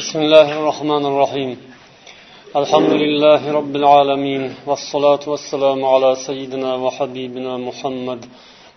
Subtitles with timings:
[0.00, 1.50] بسم الله الرحمن الرحيم.
[2.60, 8.20] الحمد لله رب العالمين والصلاة والسلام على سيدنا وحبيبنا محمد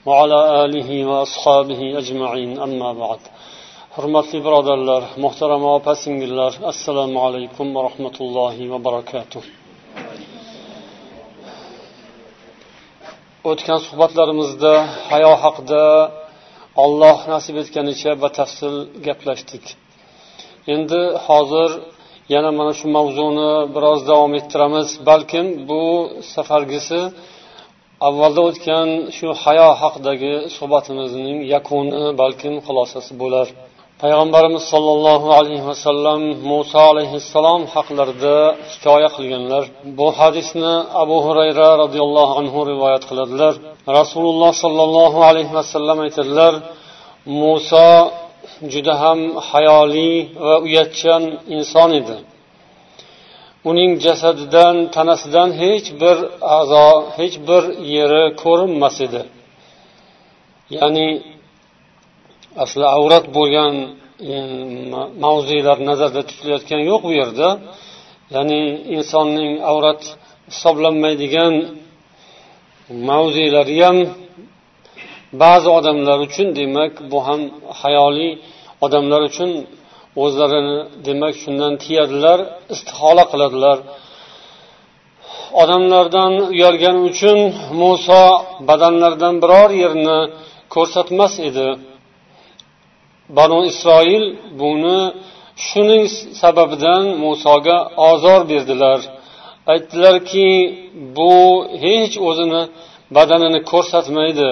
[0.08, 2.52] وعلى آله وأصحابه أجمعين.
[2.66, 3.22] أما بعد
[3.96, 6.14] حرمت برد الله محترم وبسم
[6.74, 9.44] السلام عليكم ورحمة الله وبركاته.
[13.52, 14.74] o'tgan suhbatlarimizda
[15.12, 15.84] hayo haqida
[16.84, 18.76] olloh nasib etganicha batafsil
[19.08, 19.66] gaplashdik
[20.74, 21.72] endi hozir
[22.34, 24.88] yana mana shu mavzuni biroz davom ettiramiz.
[25.10, 25.82] Balkim bu
[26.34, 27.02] safargisi
[28.08, 33.48] avvalda o'tgan shu hayo haqidagi suhbatimizning yakuni balkim xulosasi bo'lar.
[34.02, 38.38] Payg'ambarimiz sollallohu alayhi vasallam muso alayhissalom haqlarida
[38.72, 39.64] hikoya qilganlar.
[40.00, 43.54] Bu hadisni abu hurayra roziyallohu anhu rivoyat qiladilar.
[44.00, 46.54] Rasululloh sollallohu alayhi vasallam aytadilar
[47.42, 47.90] muso
[48.74, 50.14] juda ham hayoli
[50.46, 51.24] va uyatchan
[51.56, 52.18] inson edi.
[53.70, 56.18] Uning jasadidan tanasidan hech bir
[56.58, 57.64] a'zo hech bir
[57.96, 59.22] yeri ko'rinmas edi.
[60.78, 61.08] Ya'ni
[62.64, 63.74] asli avrat bo'lgan
[65.24, 67.48] mavzelar nazarda tutilayotgani yo'q bu yerda.
[68.36, 68.62] Ya'ni
[68.96, 70.02] insonning avrat
[70.52, 71.54] hisoblanmaydigan
[73.10, 73.98] mavzelari ham
[75.42, 77.42] ba'zi odamlar uchun demak bu ham
[77.82, 78.32] hayoliy
[78.86, 79.52] odamlar uchun
[80.24, 82.40] o'zlarini demak shundan tiyadilar
[82.74, 83.78] istihola qiladilar.
[85.62, 87.38] Odamlardan uyalgani uchun
[87.82, 88.24] muso
[88.70, 90.20] badanlaridan biror yerni
[90.74, 91.68] ko'rsatmas edi.
[93.38, 94.24] Banu isroil
[94.62, 95.00] buni
[95.68, 96.06] shuning
[96.42, 97.78] sababidan musoga
[98.10, 99.00] ozor berdilar.
[99.74, 100.50] Aytdilarki
[101.18, 101.34] bu
[101.84, 102.62] hech o'zini
[103.18, 104.50] badanini ko'rsatmaydi.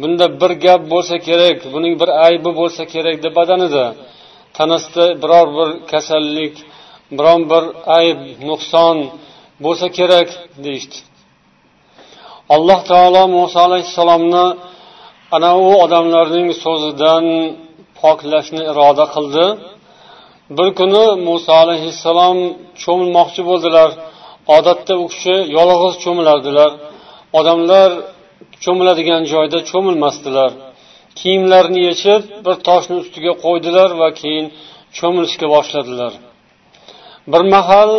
[0.00, 3.84] Bunda bir gap bo'lsa kerak buning bir aybi bo'lsa kerak deb badanida
[4.56, 6.54] tanasida biror bir kasallik
[7.18, 7.64] biron bir
[7.98, 8.18] ayb
[8.48, 8.96] nuqson
[9.64, 10.28] bo'lsa kerak
[10.64, 10.98] deyishdi.
[12.54, 14.46] Alloh taolo muso alayhissalomni
[15.36, 17.24] ana u odamlarning so'zidan
[18.00, 19.46] poklashni iroda qildi.
[20.56, 22.38] Bir kuni muso alayhissalom
[22.82, 23.90] cho'milmoqchi bo'ldilar.
[24.56, 26.70] Odatda u kishi yolg'iz cho'milardilar.
[27.38, 27.90] Odamlar
[28.64, 30.50] cho'miladigan joyda cho'milmasdilar.
[31.18, 34.46] Kiyimlarini yechib bir toshni ustiga qo'ydilar va keyin
[34.98, 36.12] cho'milishga boshladilar.
[37.32, 37.90] Bir mahal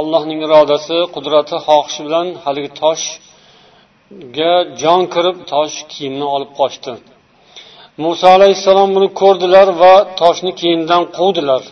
[0.00, 6.92] allohning irodasi qudrati xohishi bilan haligi toshga jon kirib tosh kiyimni olib qochdi.
[8.04, 11.62] Muso alayhissalom buni ko'rdilar va toshni kiyimdan quvdilar.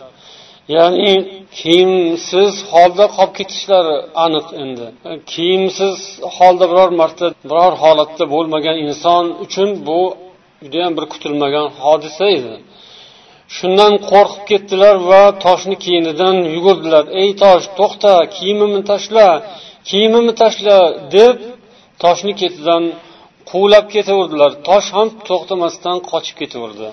[0.75, 1.13] Ya'ni
[1.59, 3.95] kiyimsiz holda qolib ketishlari
[4.25, 4.87] aniq endi.
[5.31, 5.95] Kiyimsiz
[6.37, 9.99] holda biror marta biror holatda bo'lmagan inson uchun bu
[10.63, 12.55] judayam bir kutilmagan hodisa edi.
[13.55, 17.03] Shundan qo'rqib ketdilar va toshni kiyinidan yugurdilar.
[17.21, 19.27] Ey tosh to'xta kiyimimni tashla
[19.89, 20.77] kiyimimni tashla
[21.15, 21.35] deb
[22.03, 22.83] toshni ketidan
[23.51, 24.51] quvlab ketaverdilar.
[24.69, 26.87] Tosh ham to'xtamasdan qochib ketaverdi.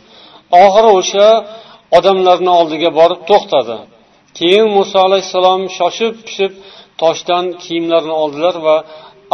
[0.63, 1.29] Oxiri o'sha
[1.98, 3.78] odamlarni oldiga borib to'xtadi
[4.38, 6.54] keyin muso alayhissalom shoshib pishib
[7.02, 8.76] toshdan kiyimlarini oldilar va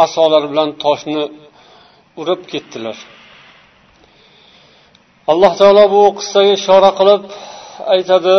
[0.04, 1.22] asolari bilan toshni
[2.20, 2.96] urib ketdilar
[5.32, 7.22] alloh taolo bu qissaga ishora qilib
[7.94, 8.36] aytadi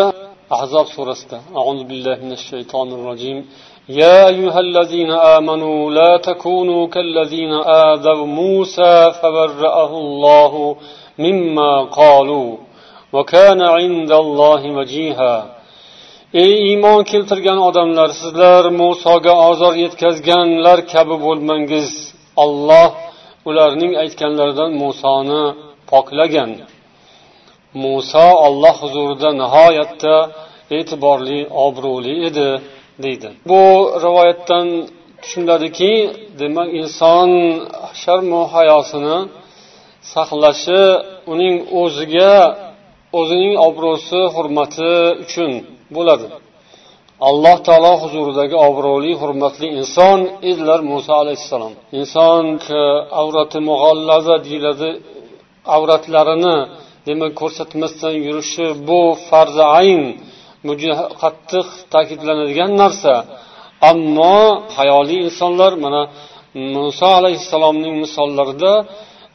[0.57, 3.39] ahzob surasida auzu billahi minash shaytonir rojim
[3.89, 7.53] يا أيها الذين آمنوا لا تكونوا كالذين
[7.91, 10.53] آذوا موسى فبرأه الله
[11.19, 12.57] مما قالوا
[16.42, 21.90] ey iymon keltirgan odamlar sizlar musoga ozor yetkazganlar kabi bo'lmangiz.
[22.44, 22.90] Olloh
[23.48, 25.44] ularning aytganlaridan musoni
[25.90, 26.50] poklagan.
[27.82, 30.16] Muso olloh huzurida nihoyatda
[30.78, 32.48] e'tiborli obro'li edi
[33.04, 33.28] deydi.
[33.50, 33.62] Bu
[34.04, 34.66] rivoyatdan
[35.22, 35.92] tushuniladiki
[36.40, 37.30] demak inson
[38.02, 39.16] sharmu hayosini
[40.14, 40.82] saqlashi
[41.32, 42.32] uning o'ziga
[43.18, 44.92] o'zining obro'si hurmati
[45.24, 45.50] uchun
[45.96, 46.26] bo'ladi.
[47.28, 50.18] Alloh taolo huzuridagi obro'li hurmatli inson
[50.50, 51.72] edilar muso alayhissalom.
[52.00, 52.44] Inson
[53.22, 54.90] avrati mug'allaza deyiladi
[55.76, 56.56] avratlarini
[57.06, 60.02] demak ko'rsatmasdan yurishi bu farzi ayn
[60.66, 63.14] bu juda qattiq ta'kidlanadigan narsa.
[63.90, 64.38] Ammo
[64.78, 66.02] hayoliy insonlar mana
[66.74, 68.72] muso alayhissalomning misollarida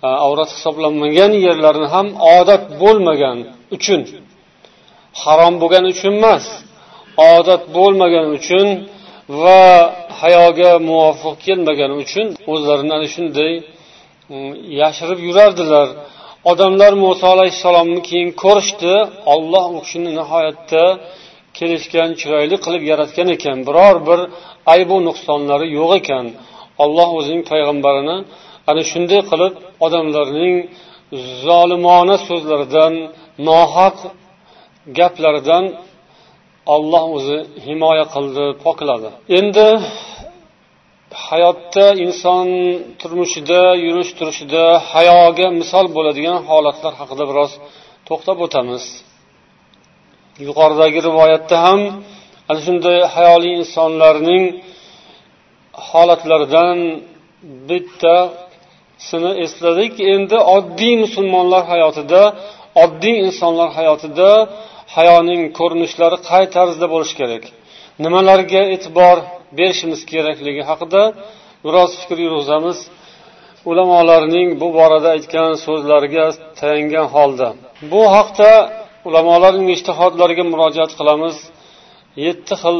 [0.07, 2.07] e, avrat hisoblanmagan yerlarni ham
[2.37, 3.37] odat bo'lmagan
[3.75, 4.01] uchun.
[5.21, 6.45] Harom bo'lgani uchun emas
[7.33, 8.67] odat bo'lmagani uchun
[9.41, 9.61] va
[10.21, 13.53] hayoga muvofiq kelmagani uchun o'zlarini ana shunday
[14.31, 15.87] mm, yashirib yurardilar.
[16.51, 18.93] Odamlar muso alayhissalomni keyin ko'rishdi.
[19.33, 20.83] Olloh u kishini nihoyatda
[21.57, 23.57] kelishgan chiroyli qilib yaratgan ekan.
[23.67, 24.19] Biror bir
[24.73, 26.25] aybu nuqsonlari yo'q ekan.
[26.83, 28.17] Alloh o'zining payg'ambarini
[28.69, 29.53] ana shunday qilib
[29.85, 30.55] odamlarning
[31.45, 32.93] zolimona so'zlaridan
[33.47, 33.97] nohaq
[34.99, 35.65] gaplaridan
[36.75, 39.67] olloh o'zi himoya qildi pokladi endi
[41.27, 42.47] hayotda inson
[43.01, 47.51] turmushida yurish turishida hayoga misol bo'ladigan holatlar haqida biroz
[48.07, 48.83] to'xtab o'tamiz.
[50.47, 51.81] Yuqoridagi rivoyatda ham
[52.49, 54.43] ana shunday hayoli insonlarning
[55.89, 56.77] holatlaridan
[57.69, 59.93] bittasini esladik.
[60.13, 62.21] Endi oddiy musulmonlar hayotida
[62.84, 64.30] oddiy insonlar hayotida
[64.96, 67.44] hayoning ko'rinishlari qay tarzda bo'lishi kerak
[68.04, 69.16] nimalarga e'tibor
[69.58, 71.02] berishimiz kerakligi haqida
[71.64, 72.78] biroz fikr yurg'izamiz
[73.70, 76.26] ulamolarning bu borada aytgan so'zlariga
[76.60, 77.48] tayangan holda
[77.92, 78.50] bu haqda
[79.08, 81.36] ulamolarning ishtihodlariga murojaat qilamiz
[82.26, 82.78] yetti xil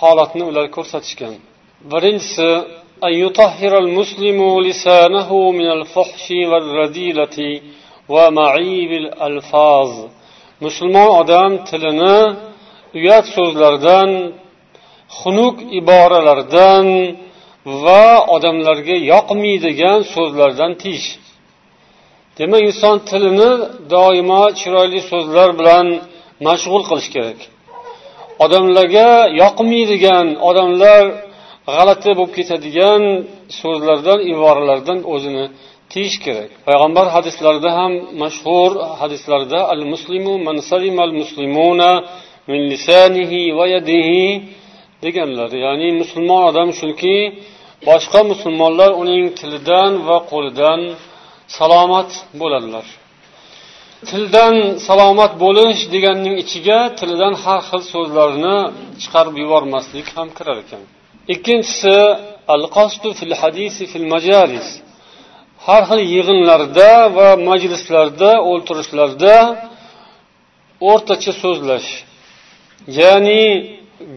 [0.00, 1.34] holatni ular ko'rsatishgan
[1.92, 2.48] birinchisi
[3.06, 5.30] أن يطهر المسلم لسانه
[5.60, 7.38] من الفحش والرذيلة
[8.13, 9.91] va maibil alfoz
[10.65, 12.17] musulmon odam tilini
[12.97, 14.09] uyat so'zlardan
[15.19, 16.87] xunuk iboralardan
[17.83, 21.09] va odamlarga yoqmaydigan so'zlardan tiyish.
[22.37, 23.51] Demak inson tilini
[23.93, 25.85] doimo chiroyli so'zlar bilan
[26.47, 27.39] mashg'ul qilish kerak.
[28.45, 29.09] Odamlarga
[29.41, 31.03] yoqmaydigan odamlar
[31.75, 33.01] g'alati bo'lib ketadigan
[33.59, 35.45] so'zlardan iboralardan o'zini
[35.91, 36.49] tiyish kerak.
[36.67, 37.93] Payg'ambar hadislarida ham
[38.23, 38.71] mashhur
[39.01, 40.57] hadislarda al muslimu man
[41.07, 41.91] al muslimuna
[42.51, 44.23] min lisanihi va yadihi
[45.03, 45.49] deganlar.
[45.65, 47.17] Ya'ni musulmon odam shuki
[47.89, 50.79] boshqa musulmonlar uning tilidan va qo'lidan
[51.57, 52.09] salomat
[52.41, 52.85] bo'ladilar.
[54.09, 54.55] Tildan
[54.87, 58.57] salomat bo'lish deganning ichiga tilidan har xil so'zlarni
[59.01, 60.83] chiqarib yubormaslik ham kirar ekan.
[61.33, 61.97] Ikkinchisi
[62.55, 64.67] al qasdu fil hadisi fil majalis
[65.69, 69.35] har xil yig'inlarda va majlislarda o'ltirishlarda
[70.91, 71.89] o'rtacha so'zlash.
[72.99, 73.43] Ya'ni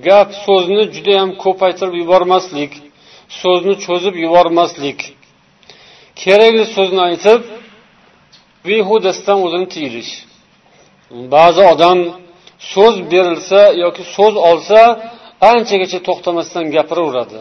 [0.06, 2.72] gap so'zni judayam ko'paytirib yubormaslik
[3.40, 4.98] so'zni cho'zib yubormaslik.
[6.22, 7.40] Kerakli so'zni aytib
[8.68, 10.12] behudasidan o'zini tiyilish.
[11.34, 11.98] Ba'zi odam
[12.72, 14.80] so'z berilsa yoki so'z olsa
[15.52, 17.40] anchagacha to'xtamasdan gapiraveradi.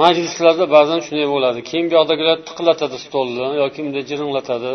[0.00, 1.58] Majlislarda ba'zan shunday bo'ladi.
[1.68, 4.72] Keyin bu yoqdagilar tiqillatadi stolni yoki bunday jiringlatadi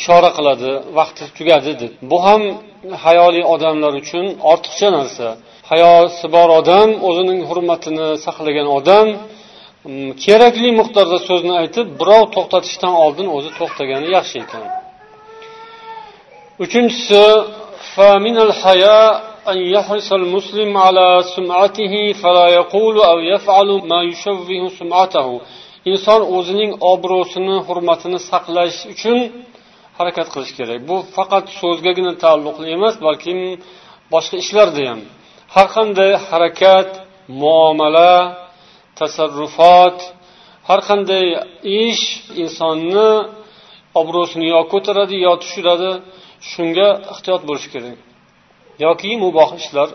[0.00, 1.92] ishora qiladi vaqti tugadi deb.
[2.10, 2.42] Bu ham
[3.04, 5.26] hayoli odamlar uchun ortiqcha narsa.
[5.70, 13.26] Hayosi bor odam o'zining hurmatini saqlagan odam mm, kerakli miqdorda so'zni aytib birov to'xtatishdan oldin
[13.36, 14.64] o'zi to'xtagani yaxshi ekan.
[16.64, 17.22] Uchinchisi
[19.51, 25.41] أن يحرص المسلم على سمعته فلا يقول أو يفعل ما يشوه سمعته
[25.89, 29.17] inson o'zining obro'sini hurmatini saqlash uchun
[29.97, 33.33] harakat qilish kerak bu faqat so'zgagina taalluqli emas balki
[34.13, 35.01] boshqa ishlarda ham
[35.55, 36.89] har qanday harakat
[37.41, 38.13] muomala
[38.99, 39.97] tasarrufot
[40.69, 41.25] har qanday
[41.83, 42.05] ish
[42.43, 43.09] insonni
[44.01, 45.91] obro'sini yo ko'taradi yo tushiradi
[46.51, 47.97] shunga ehtiyot bo'lish kerak
[48.84, 49.88] yoki muboh ishlar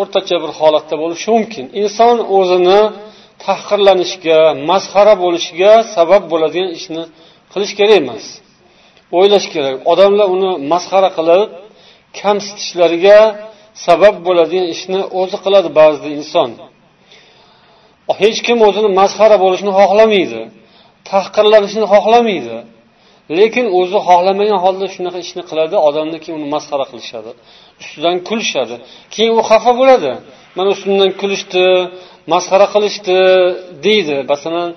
[0.00, 1.64] o'rtacha bir holatda bo'lishi mumkin.
[1.82, 2.80] Inson o'zini
[3.44, 4.38] tahqirlanishga
[4.70, 7.02] masxara bo'lishiga sabab bo'ladigan ishni
[7.52, 8.24] qilish kerak emas.
[9.18, 9.74] O'ylash kerak.
[9.92, 11.48] Odamlar uni masxara qilib
[12.20, 13.18] kamsitishlariga
[13.86, 16.50] sabab bo'ladigan ishni o'zi qiladi ba'zida inson.
[18.22, 20.42] Hech kim o'zini masxara bo'lishini xohlamaydi
[21.10, 22.56] tahqirlanishni xohlamaydi.
[23.38, 27.30] Lekin o'zi xohlamagan holda shunaqa ishni qiladi odamlar keyin uni masxara qilishadi
[27.82, 28.76] ustidan kulishadi.
[29.14, 30.10] Keyin u xafa bo'ladi.
[30.56, 31.64] Mana ustimdan kulishdi
[32.32, 33.18] masxara qilishdi
[33.86, 34.16] deydi.
[34.32, 34.68] Masalan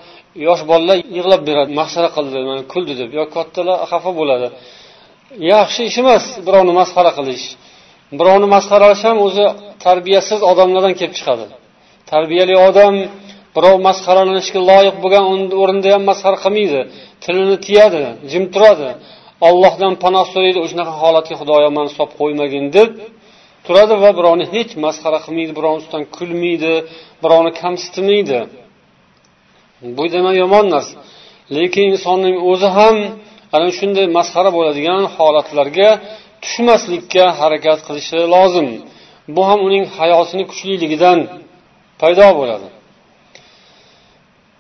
[0.48, 3.10] yosh bolalar yig'lab beradi masxara qildi mana kuldi deb.
[3.20, 4.48] Yo kattalar xafa bo'ladi.
[5.54, 7.46] Yaxshi ish emas birovni masxara qilish.
[8.20, 9.46] Birovni masxaralash ham o'zi
[9.86, 11.46] tarbiyasiz odamlardan kelib chiqadi.
[12.12, 12.96] Tarbiyali odam
[13.56, 15.26] birov masxaralanishga loyiq bo'lgan
[15.62, 16.82] o'rinda ham masxara qilmaydi.
[17.24, 18.90] Tilini tiyadi jim turadi.
[19.48, 22.90] Ollohdan panoh so'raydi shunaqa holatga xudoyo mani solib qo'ymagin deb
[23.66, 26.74] turadi va birovni hech masxara qilmaydi birovni ustidan kulmaydi
[27.24, 28.40] birovni kamsitmaydi.
[29.98, 30.96] Bu demak yomon narsa.
[31.58, 32.96] Lekin insonning o'zi ham
[33.56, 35.90] ana shunday masxara bo'ladigan holatlarga
[36.44, 38.68] tushmaslikka harakat qilishi lozim.
[39.36, 41.20] Bu ham uning hayosini kuchliligidan
[42.02, 42.68] paydo bo'ladi.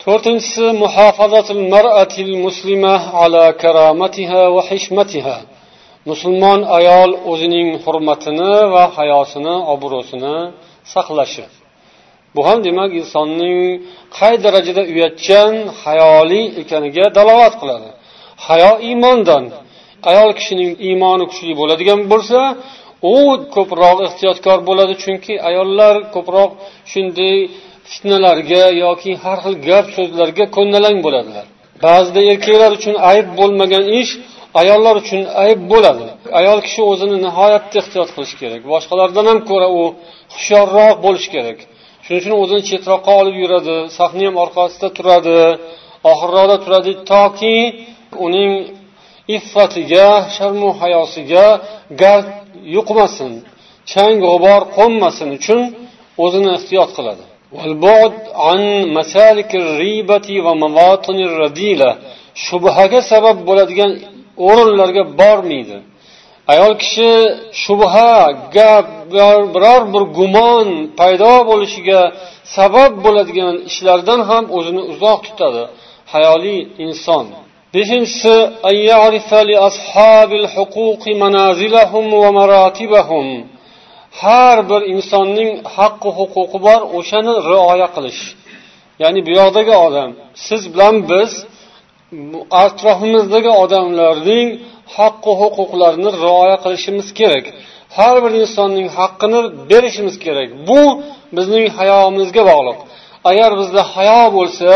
[0.09, 5.37] To'rtinchisi muhofazatul mar'atil muslima ala karamatiha va hishmatiha
[6.09, 10.35] musulmon ayol o'zining hurmatini va hayosini obro'sini
[10.93, 11.45] saqlashi.
[12.35, 13.57] Bu ham demak insonning
[14.17, 17.89] qay darajada uyatchan hayoli ekaniga dalolat qiladi.
[18.45, 19.43] Hayo iymondan.
[20.11, 22.39] Ayol kishining iymoni kuchli bo'ladigan bo'lsa
[23.13, 23.15] u
[23.55, 26.49] ko'proq ehtiyotkor bo'ladi chunki ayollar ko'proq
[26.91, 27.37] shunday
[27.91, 31.46] fitnalarga yoki har xil gap so'zlarga ko'ndalang bo'ladilar.
[31.86, 34.12] Ba'zida erkaklar uchun ayb bo'lmagan ish
[34.62, 36.08] ayollar uchun ayb bo'ladi.
[36.39, 38.62] Ayol kishi o'zini nihoyatda ehtiyot qilishi kerak.
[38.74, 39.81] Boshqalardan ham ko'ra u
[40.34, 41.58] hushyorroq bo'lishi kerak.
[42.05, 45.38] Shuning uchun o'zini chetroqqa olib yuradi sahna ham orqasida turadi
[46.12, 47.58] oxirroqda turadi toki
[48.25, 48.51] uning
[49.38, 51.46] iffatiga sharmu hayosiga
[52.01, 52.27] gard
[52.75, 53.31] yuqmasin
[53.91, 55.62] chang g'ubor qo'nmasin uchun
[56.24, 57.24] o'zini ehtiyot qiladi.
[57.56, 58.62] والبعد عن
[58.98, 61.91] مسالك الريبة ومواطن الرذيلة.
[62.48, 63.91] shubhaga sabab bo'ladigan
[64.48, 65.77] o'rinlarga bormaydi
[66.53, 67.10] ayol kishi
[67.63, 68.12] shubha
[68.56, 68.88] gap
[69.53, 70.68] biror bir gumon
[71.00, 72.01] paydo bo'lishiga
[72.58, 75.63] sabab bo'ladigan ishlardan ham o'zini uzoq tutadi
[76.13, 77.25] hayoli inson
[77.74, 78.36] beshinchisi
[84.21, 88.21] har bir insonning haqqi huquqi bor o'shani rioya qilish.
[89.01, 90.09] Ya'ni bu yoqdagi odam
[90.47, 91.31] siz bilan biz
[92.63, 94.47] atrofimizdagi odamlarning
[94.97, 97.45] haqqi huquqlarini rioya qilishimiz kerak.
[97.97, 100.49] Har bir insonning haqqini berishimiz kerak.
[100.69, 100.81] Bu
[101.38, 102.77] bizning hayomizga bog'liq.
[103.29, 104.71] Agar bizda hayo bo'lsa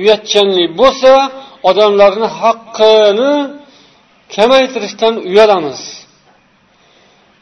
[0.00, 1.12] uyatchanlik bo'lsa
[1.70, 3.32] odamlarni haqqini
[4.34, 5.80] kamaytirishdan uyalamiz.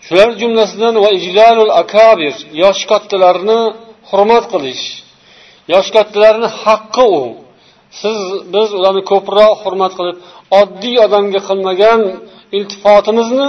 [0.08, 3.60] Shular jumlasidan va ijlalul akabir yosh kattalarni
[4.10, 4.84] hurmat qilish.
[5.72, 7.22] Yosh kattalarni haqqi u.
[8.00, 8.18] Siz
[8.54, 10.16] biz ularni ko'proq hurmat qilib
[10.60, 12.00] oddiy odamga qilmagan
[12.56, 13.48] iltifotimizni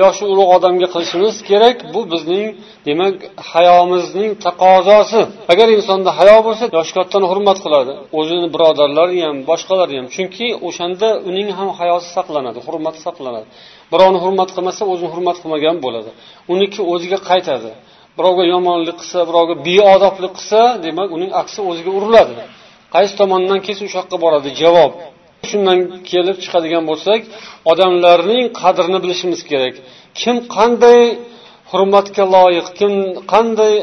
[0.00, 2.46] yoshi ulug' odamga qilishimiz kerak bu bizning
[2.88, 3.14] demak
[3.52, 5.22] hayomizning taqozosi.
[5.52, 7.92] Agar insonda hayo bo'lsa yoshi kattani hurmat qiladi.
[8.18, 10.06] O'zini birodarlari ham boshqalari ham.
[10.14, 13.46] Chunki o'shanda uning ham hayosi saqlanadi hurmati saqlanadi.
[13.92, 16.10] Birovni hurmat qilmasa o'zini hurmat qilmagan bo'ladi.
[16.54, 17.70] Uniki o'ziga qaytadi.
[18.18, 22.34] Birovga yomonlik qilsa birovga beodoblik qilsa demak uning aksi o'ziga uriladi.
[22.94, 24.48] Qaysi tomondan kelsa o'sha yoqqa boradi?
[24.62, 24.92] Javob.
[25.48, 25.78] Shundan
[26.10, 27.20] kelib chiqadigan bo'lsak
[27.70, 29.74] odamlarning qadrini bilishimiz kerak.
[30.20, 31.02] Kim qanday
[31.70, 32.92] hurmatga loyiq kim
[33.32, 33.74] qanday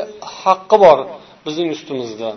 [0.41, 0.99] haqqi bor
[1.45, 2.29] bizning ustimizda.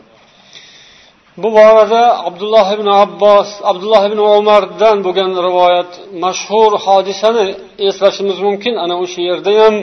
[1.43, 5.91] Bu borada abdulloh ibn abbos abdulloh ibn umardan bo'lgan rivoyat
[6.25, 7.47] mashhur hodisani
[7.89, 8.75] eslashimiz mumkin.
[8.85, 9.75] Ana o'sha yerda ham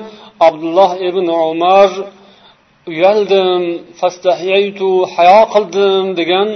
[0.48, 1.90] abdulloh ibn umar
[2.92, 3.64] uyaldim
[5.16, 6.48] hayo qildim degan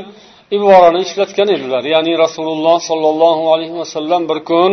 [0.55, 1.83] iborani ishlatgan edilar.
[1.93, 4.71] Ya'ni rasululloh sollallohu alayhi vasallam bir kun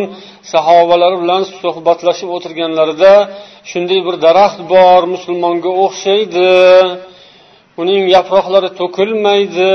[0.53, 3.13] sahobalari bilan suhbatlashib o'tirganlarida
[3.71, 6.49] shunday bir daraxt bor musulmonga o'xshaydi
[7.81, 9.71] uning yaproqlari to'kilmaydi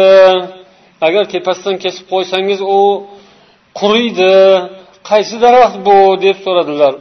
[1.08, 2.82] agar tepasidan kesib qo'ysangiz u
[3.80, 4.36] quriydi
[5.10, 6.94] qaysi daraxt bu deb so'radilar.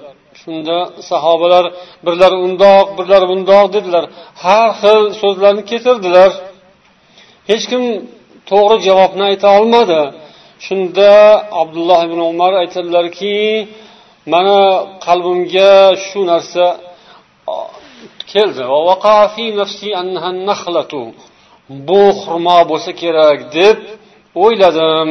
[0.42, 0.76] Shunda
[1.10, 1.64] sahobalar
[2.06, 4.04] birlari undoq birlari bundoq dedilar.
[4.44, 6.30] Har xil so'zlarni keltirdilar
[7.50, 7.82] hech kim
[8.52, 10.02] to'g'ri javobni ayta olmadi.
[10.66, 11.10] Shunda
[11.62, 13.36] abdulloh ibn umar aytadilarki
[14.32, 14.60] mani
[15.06, 15.72] qalbimga
[16.06, 16.66] shu narsa
[18.32, 18.62] keldi.
[21.88, 23.78] Bu xurmo bo'lsa kerak deb
[24.44, 25.10] o'yladim.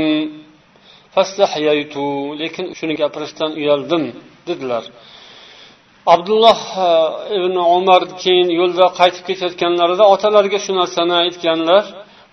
[2.42, 4.04] Lekin shuni gapirishdan uyaldim
[4.48, 4.84] dedilar.
[6.14, 6.90] Abdulloh e,
[7.38, 11.84] ibn umar keyin yo'lda qaytib ketayotganlarida otalariga shu narsani aytganlar.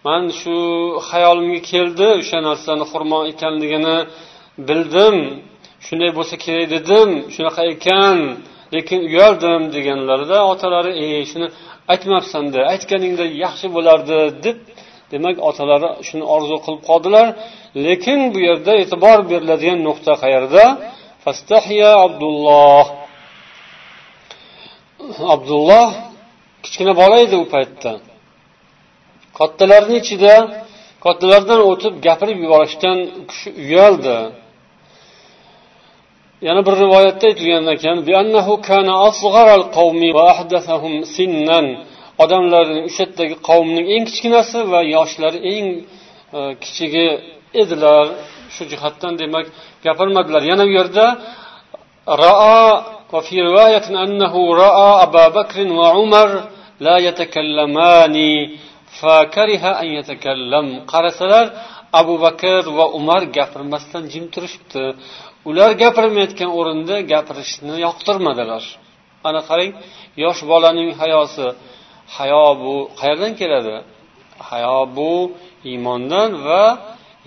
[0.09, 0.57] Man shu
[1.09, 3.97] xayolimga keldi o'sha narsani xurmo ekanligini
[4.69, 5.17] bildim.
[5.87, 8.17] Shunday bo'lsa kerak dedim shunaqa ekan
[8.75, 11.49] lekin uyaldim deganlarida otalari e shuni
[11.93, 14.59] aytmabsanda aytganingda yaxshi bo'lardi deb
[15.13, 17.27] demak otalari shuni orzu qilib qoldilar.
[17.87, 20.65] Lekin bu yerda e'tibor beriladigan nuqta qayerda?
[21.25, 22.85] Fastahiya abdulloh.
[25.35, 25.89] Abdulloh
[26.65, 27.93] kichkina bola edi u paytda.
[29.40, 30.34] kattalarni ichida
[31.06, 34.18] kattalardan o'tib gapirib yuborishdan u kishi uyaldi
[36.48, 37.98] yana bir rivoyatda aytilgan ekan
[42.24, 45.68] odamlarning o'sha yerdagi qavmning eng kichkinasi va yoshlari eng
[46.38, 47.08] e, kichigi
[47.62, 48.06] edilar
[48.56, 49.46] shu jihatdan demak
[49.86, 51.06] gapirmadilar yana bu yerda
[52.26, 56.30] رأى وفي رواية أنه رأى أبا بكر وعمر
[56.80, 58.16] لا يتكلمان
[60.93, 61.47] qarasalar
[62.01, 64.85] abu bakr va umar gapirmasdan jim turishibdi.
[65.49, 68.65] Ular gapirmayotgan o'rinda gapirishni yoqtirmadilar.
[69.29, 69.73] Ana qarang
[70.25, 71.47] yosh bolaning hayosi.
[72.17, 73.77] Hayo bu qayerdan keladi?
[74.49, 75.13] Hayo bu
[75.71, 76.63] iymondan va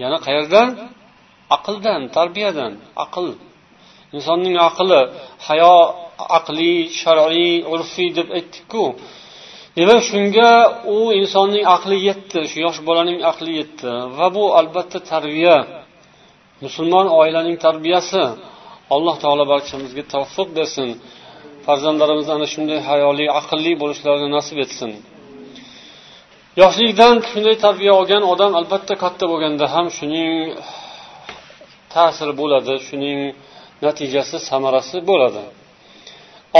[0.02, 0.68] yana qayerdan?
[1.56, 2.74] Aqldan tarbiyadan.
[3.04, 3.28] Aql.
[4.16, 5.02] Insonning aqli
[5.48, 5.76] hayo
[6.38, 8.84] aqliy shar'iy urfiy deb aytdikku.
[9.78, 10.52] Demak shunga
[10.96, 13.92] u insonning aqli yetdi shu yosh bolaning aqli yetdi.
[14.18, 15.58] Va bu albatta tarbiya.
[16.66, 18.24] Musulmon oilaning tarbiyasi.
[18.96, 20.90] Alloh taolo barchamizga tavfiq bersin.
[21.66, 24.92] Farzandlarimiz ana shunday hayoli aqlli bo'lishlarini nasib etsin.
[26.62, 30.32] Yoshlikdan shunday tarbiya olgan odam albatta katta bo'lganda ham shuning
[31.94, 33.20] ta'siri bo'ladi shuning
[33.86, 35.44] natijasi samarasi bo'ladi.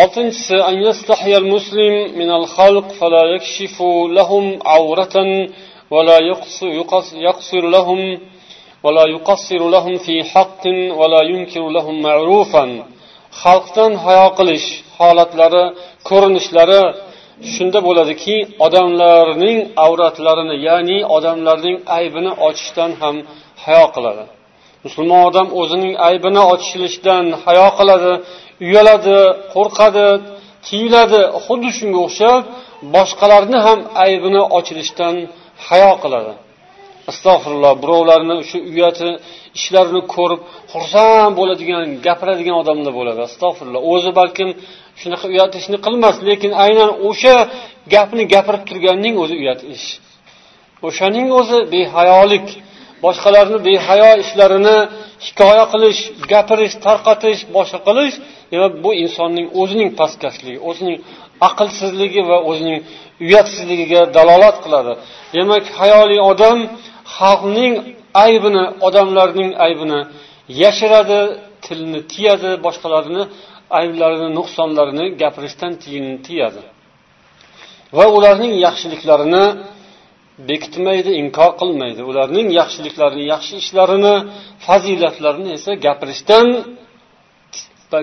[0.03, 3.77] oltinchisi أن يستحي المسلم من الخلق فلا يكشف
[4.19, 5.17] لهم عورة
[5.91, 6.19] ولا
[7.29, 8.01] يقصر لهم
[8.85, 10.65] ولا يقصر لهم في حق
[11.01, 12.65] ولا ينكر لهم معروفا
[13.43, 14.67] xalqdan hayo qilish
[14.99, 15.65] holatlari
[16.09, 16.83] ko'rinishlari
[17.55, 23.17] shunda bo'ladiki odamlarning avratlarini ya'ni odamlarning aybini ochishdan ham
[23.65, 24.25] hayo qiladi
[24.86, 28.12] Musulmon odam o'zining aybini ochishlikdan hayo qiladi
[28.66, 29.18] uyaladi
[29.54, 30.08] qo'rqadi
[30.68, 32.42] tiyiladi xuddi shunga o'xshab
[32.96, 35.16] boshqalarni ham aybini ochilishdan
[35.68, 36.34] hayo qiladi.
[37.12, 39.10] Astag'firulloh birovlarni shu uyati
[39.58, 40.42] ishlarini ko'rib
[40.74, 43.20] xursand bo'ladigan gapiradigan odamlar bo'ladi.
[43.30, 44.50] Astag'firulloh o'zi balkim
[45.02, 47.36] shunaqa uyat ishni qilmas lekin aynan o'sha
[47.94, 49.88] gapni gapirib turganning o'zi uyat ish.
[50.88, 52.48] O'shaning o'zi behayolik.
[53.04, 54.78] Boshqalarni behayo ishlarini
[55.26, 56.00] hikoya qilish
[56.32, 58.16] gapirish tarqatish boshqa qilish
[58.52, 60.98] demak bu insonning o'zining pastkashligi o'zining
[61.48, 62.80] aqlsizligi va o'zining
[63.26, 64.94] uyatsizligiga dalolat qiladi.
[65.36, 66.60] Demak hayoli odam
[67.18, 67.74] xalqning
[68.26, 70.00] aybini odamlarning aybini
[70.64, 71.20] yashiradi
[71.66, 73.24] tilni tiyadi boshqalarni
[73.80, 75.74] ayblarini nuqsonlarini gapirishdan
[76.26, 76.62] tiyadi.
[77.98, 79.46] Va ularning yaxshiliklarini
[80.50, 82.02] bekitmaydi inkor qilmaydi.
[82.10, 84.16] Ularning yaxshiliklarini yaxshi ishlarini
[84.66, 86.48] fazilatlarini esa gapirishdan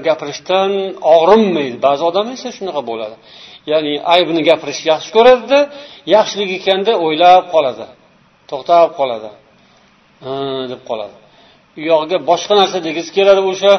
[0.08, 0.70] gapirishdan
[1.14, 1.76] og'rinmaydi.
[1.86, 3.16] Ba'zi odam esa shunaqa bo'ladi.
[3.72, 5.60] Ya'ni aybini gapirishni yaxshi ko'radida
[6.16, 7.86] yaxshilik ekanda o'ylab qoladi.
[8.50, 9.30] To'xtab qoladi.
[10.72, 11.16] Deb qoladi.
[11.78, 13.72] U yog'iga boshqa narsa degisi keladi o'sha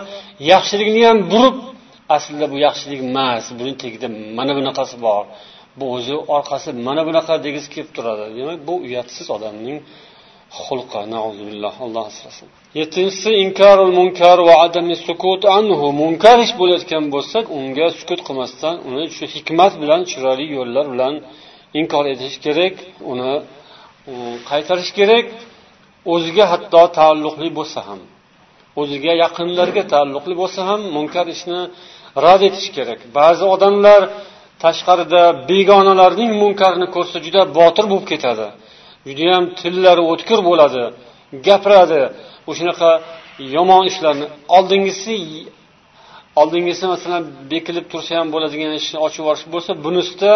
[0.53, 1.55] yaxshilikni ham burib
[2.15, 4.07] aslida bu yaxshilik emas buni tagida
[4.37, 5.23] mana bunaqasi bor.
[5.79, 8.23] Bu o'zi orqasi mana bunaqa degisi kelib turadi.
[8.37, 9.77] Demak bu uyatsiz odamning
[10.63, 10.97] xulqi
[11.85, 12.47] alloh asrasin.
[12.79, 15.87] Yettinchisi inkarul munkar va adami sukut anhu.
[16.01, 21.13] Munkar ish bo'layotgan bo'lsa unga sukut qilmasdan uni shu hikmat bilan chiroyli yo'llar bilan
[21.79, 22.75] inkor etish kerak
[23.11, 23.33] uni
[24.49, 25.25] qaytarish kerak.
[26.13, 27.99] O'ziga hatto taalluqli bo'lsa ham
[28.81, 31.61] o'ziga yaqinlarga taalluqli bo'lsa ham munkar ishni
[32.25, 32.99] rad etish kerak.
[33.17, 34.01] Ba'zi odamlar
[34.63, 38.47] tashqarida begonalarning munkarini ko'rsa juda botir bo'lib ketadi.
[39.07, 40.83] Judayam tillari o'tkir bo'ladi
[41.47, 42.01] gapiradi.
[42.51, 42.91] O'shanaqa
[43.55, 44.25] yomon ishlarni
[44.57, 45.15] oldingisi
[46.41, 50.33] oldingisi masalan bekilib tursa ham bo'ladigan ishni ochib yuborish bo'lsa bunisida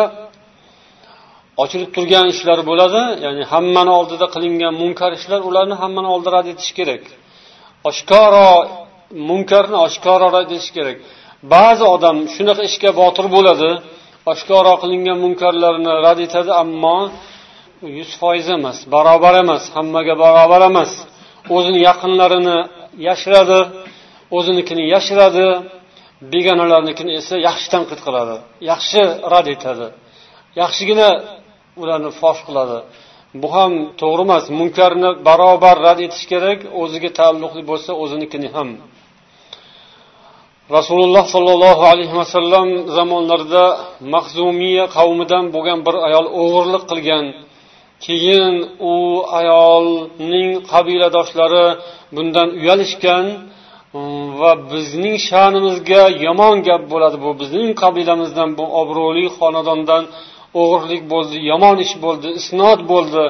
[1.64, 3.02] ochilib turgan ishlar bo'ladi.
[3.26, 7.04] Ya'ni hammani oldida qilingan munkar ishlar ularni hammani oldida rad etish kerak.
[7.90, 8.50] Oshkoro
[9.30, 10.98] munkarni oshkoro rad etish kerak.
[11.54, 13.70] Ba'zi odam shunaqa ishga botir bo'ladi
[14.32, 16.98] oshkoro qilingan munkarlarni rad etadi ammo
[17.98, 20.92] yuz foiz emas barobar emas hammaga barobar emas.
[21.56, 22.58] O'zini yaqinlarini
[23.08, 23.60] yashiradi
[24.38, 25.48] o'zinikini yashiradi
[26.34, 28.36] begonalarnikini esa yaxshi tanqid qiladi
[28.72, 29.02] yaxshi
[29.34, 29.88] rad etadi.
[30.62, 31.10] Yaxshigina
[31.82, 32.78] ularni fosh qiladi.
[33.42, 38.70] Bu ham to'g'ri emas munkarni barobar rad etish kerak o'ziga taalluqli bo'lsa o'zinikini ham.
[40.72, 43.66] Rasululloh sollallohu alayhi vasallam zamonlarida
[44.14, 47.26] mahzumiya qavmidan bo'lgan bir ayol o'g'irlik qilgan.
[48.06, 48.56] Keyin
[48.94, 48.96] u
[49.40, 51.68] ayolning qabiladoshlari
[52.16, 57.18] bundan uyalishgan mm, va bizning sha'nimizga yomon gap bo'ladi.
[57.26, 60.04] Bu bizning qabilamizdan bu obro'li xonadondan
[60.62, 63.24] o'g'irlik bo'ldi yomon ish bo'ldi isnod bo'ldi.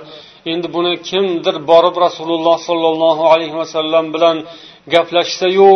[0.52, 4.38] Endi buni kimdir borib rasululloh sollallohu alayhi vasallam bilan
[4.94, 5.72] gaplashsayu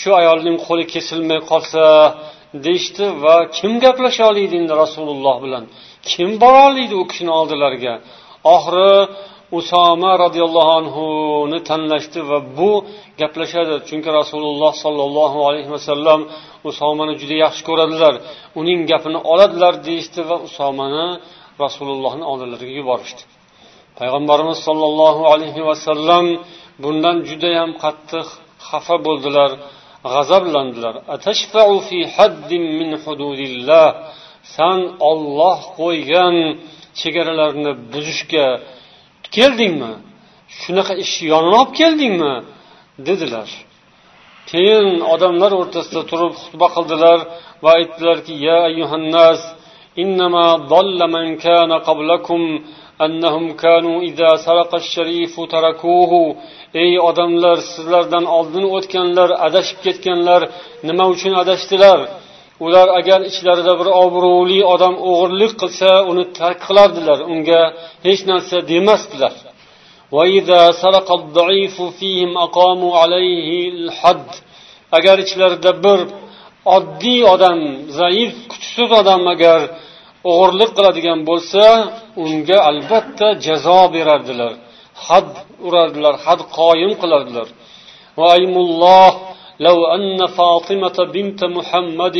[0.00, 1.82] shu ayolning qo'li kesilmay qolsa
[2.66, 5.64] deyishdi va kim gaplasha oladi endi rasululloh bilan?
[6.10, 7.94] Kim bora oladi u kishini oldilariga?
[8.54, 8.92] Oxiri
[9.58, 12.70] usoma roziyallohu anhuni tanlashdi va bu
[13.20, 13.74] gaplashadi.
[13.88, 16.20] Chunki rasululloh sollallohu alayhi vasallam
[16.70, 18.14] usomani juda yaxshi ko'radilar.
[18.60, 21.06] Uning gapini oladilar deyishdi va usomani
[21.64, 23.22] rasulullohni oldilariga yuborishdi.
[23.98, 26.24] Payg'ambarimiz sollallohu alayhi vasallam
[26.82, 28.26] bundan judayam qattiq
[28.68, 29.50] xafa bo'ldilar.
[30.14, 30.94] g'azablandilar.
[31.88, 33.88] Fi haddin min hududillah.
[34.56, 36.36] San olloh qo'ygan
[37.00, 38.46] chegaralarni buzishga
[39.36, 39.92] keldingmi?
[40.60, 42.34] Shunaqa ish yonini olib keldingmi?
[43.08, 43.50] Dedilar.
[44.50, 47.18] Keyin odamlar o'rtasida turib xutba qildilar
[47.64, 49.40] va aytdilarki ya ayyuhannas
[50.02, 52.42] innama dalla man kana qablakum
[53.05, 56.35] أنهم كانوا إذا سرق الشريف تركوه
[56.83, 60.41] ey odamlar sizlardan oldin o'tganlar adashib ketganlar
[60.87, 61.99] nima uchun adashdilar
[62.65, 67.61] ular agar ichlarida bir obro'li odam o'g'irlik qilsa uni tark qilardilar unga
[68.07, 69.33] hech narsa demasdilar
[74.97, 75.99] agar ichlarida bir
[76.75, 77.59] oddiy odam
[77.99, 79.59] zaif kuchsiz odam agar
[80.31, 81.63] o'g'irlik qiladigan bo'lsa
[82.23, 84.53] unga albatta jazo berardilar
[85.07, 85.29] had
[85.67, 87.47] urardilar had qoyim qilardilar
[89.67, 92.17] لو أن فاطمة بنت محمد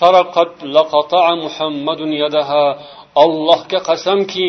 [0.00, 2.66] سرقت لقطع محمد يدها
[3.24, 4.48] allohga qasamki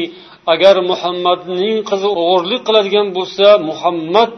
[0.54, 4.32] agar muhammadning qizi o'g'irlik qiladigan bo'lsa muhammad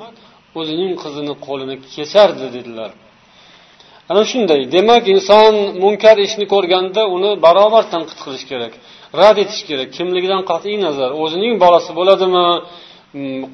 [0.59, 2.91] o'zining qizini qo'lini kesardi dedilar
[4.10, 8.72] Ana shunday demak inson munkar ishni ko'rganda uni barobar tanqid qilish kerak
[9.20, 9.88] rad etish kerak.
[9.96, 12.46] Kimligidan qat'iy nazar o'zining bolasi bo'ladimi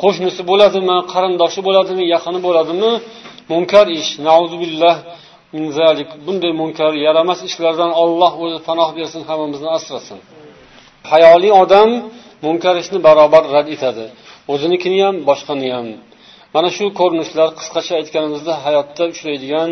[0.02, 2.90] qo'shnisi bo'ladimi qarindoshi bo'ladimi yaqini bo'ladimi?
[3.52, 4.96] Munkar ish nauzubillah
[5.78, 6.08] zalik.
[6.26, 10.18] Bunday munkar yaramas ishlardan olloh o'zi panoh bersin hammamizni asrasin.
[11.10, 11.90] Hayoli odam
[12.46, 14.04] munkar ishni barobar rad etadi.
[14.52, 15.86] O'zinikini ham boshqani ham.
[16.54, 19.70] Mana shu ko'rinishlar qisqacha aytganimizda hayotda uchraydigan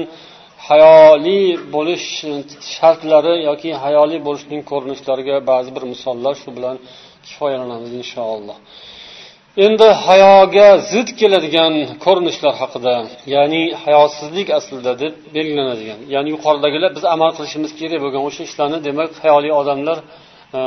[0.68, 1.40] hayoli
[1.74, 2.06] bo'lish
[2.74, 6.76] shartlari yoki hayoli bo'lishning ko'rinishlariga ba'zi bir misollar shu bilan
[7.26, 8.56] kifoyalanamiz inshaalloh.
[9.66, 11.74] Endi hayoga zid keladigan
[12.04, 12.94] ko'rinishlar haqida
[13.34, 19.10] ya'ni hayosizlik aslida deb belgilanadigan ya'ni yuqoridagilar biz amal qilishimiz kerak bo'lgan o'sha ishlarni demak
[19.24, 19.98] hayoliy odamlar
[20.58, 20.60] e,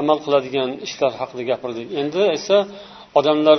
[0.00, 1.86] amal qiladigan ishlar haqida gapirdik.
[2.00, 2.56] Endi esa
[3.18, 3.58] odamlar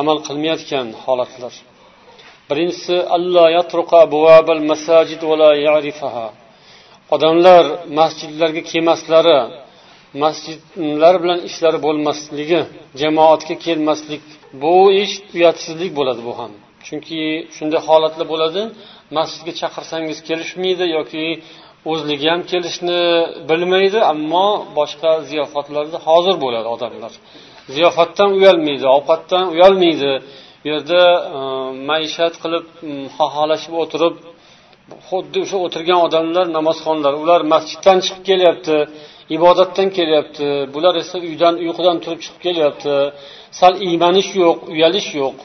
[0.00, 1.54] amal qilmayotgan holatlar.
[2.50, 2.96] Birinchisi
[7.14, 7.64] odamlar
[7.98, 9.38] masjidlarga kelmaslari
[10.24, 12.60] masjidlar bilan ishlari bo'lmasligi
[13.00, 14.24] jamoatga kelmaslik
[14.62, 16.52] bu ish uyatsizlik bo'ladi bu ham.
[16.86, 17.20] Chunki
[17.56, 18.62] shunday holatlar bo'ladi
[19.18, 21.24] masjidga chaqirsangiz kelishmaydi yoki
[21.90, 23.00] o'zligi ham kelishni
[23.50, 27.12] bilmaydi ammo boshqa ziyofatlarda hozir bo'ladi odamlar.
[27.74, 30.12] Ziyofatdan uyalmaydi ovqatdan uyalmaydi.
[30.62, 31.02] Bu yerda
[31.38, 31.40] e,
[31.90, 32.66] maishat qilib
[33.16, 34.16] xoholashib o'tirib
[35.08, 38.76] xuddi o'sha o'tirgan odamlar namozxonlar ular masjiddan chiqib kelyapti
[39.36, 42.94] ibodatdan kelyapti bular esa uydan uyqudan turib chiqib kelyapti
[43.60, 45.36] sal iymanish yo'q uyalish yo'q.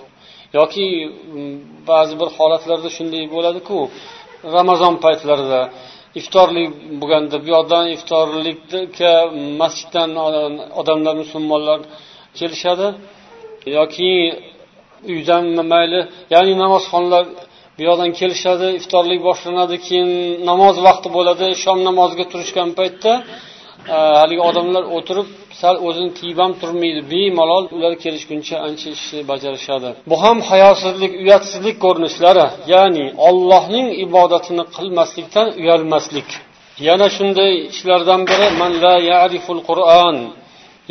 [0.57, 0.85] Yoki
[1.89, 3.77] ba'zi bir holatlarda shunday bo'ladiku
[4.55, 5.61] ramazon paytlarida
[6.19, 6.69] iftorlik
[7.01, 9.13] bo'lganda bu yoqdan iftorlikka
[9.61, 10.09] masjiddan
[10.81, 11.79] odamlar musulmonlar
[12.39, 12.87] kelishadi.
[13.77, 14.11] Yoki
[15.11, 16.01] uydan mayli.
[16.33, 17.23] Ya'ni namozxonlar
[17.77, 20.09] bu yoqdan kelishadi iftorlik boshlanadi keyin
[20.49, 23.11] namoz vaqti bo'ladi shom namoziga turishgan paytda
[23.95, 25.27] e, haligi odamlar o'tirib
[25.61, 27.01] sal o'zini tiyib ham turmaydi.
[27.11, 29.89] Bemalol ular kelishguncha ancha ishni bajarishadi.
[30.11, 36.29] Bu ham hayosizlik uyatsizlik ko'rinishlari ya'ni ollohning ibodatini qilmaslikdan uyalmaslik.
[36.87, 40.15] Yana shunday ishlardan biri man la yariful qur'on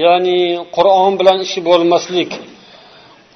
[0.05, 0.41] ya'ni
[0.77, 2.31] qur'on bilan ishi bo'lmaslik.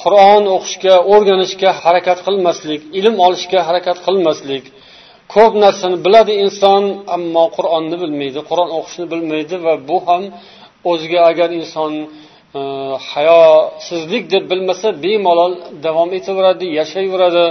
[0.03, 4.65] Qur'on o'qishga o'rganishga harakat qilmaslik ilm olishga harakat qilmaslik
[5.35, 6.83] ko'p narsani biladi inson
[7.17, 10.23] ammo qur'onni bilmaydi qur'on o'qishni bilmaydi va bu ham
[10.91, 11.93] o'ziga agar inson
[12.59, 12.61] e,
[13.13, 15.53] hayosizlik deb bilmasa bemalol
[15.87, 17.45] davom etaveradi yashayveradi.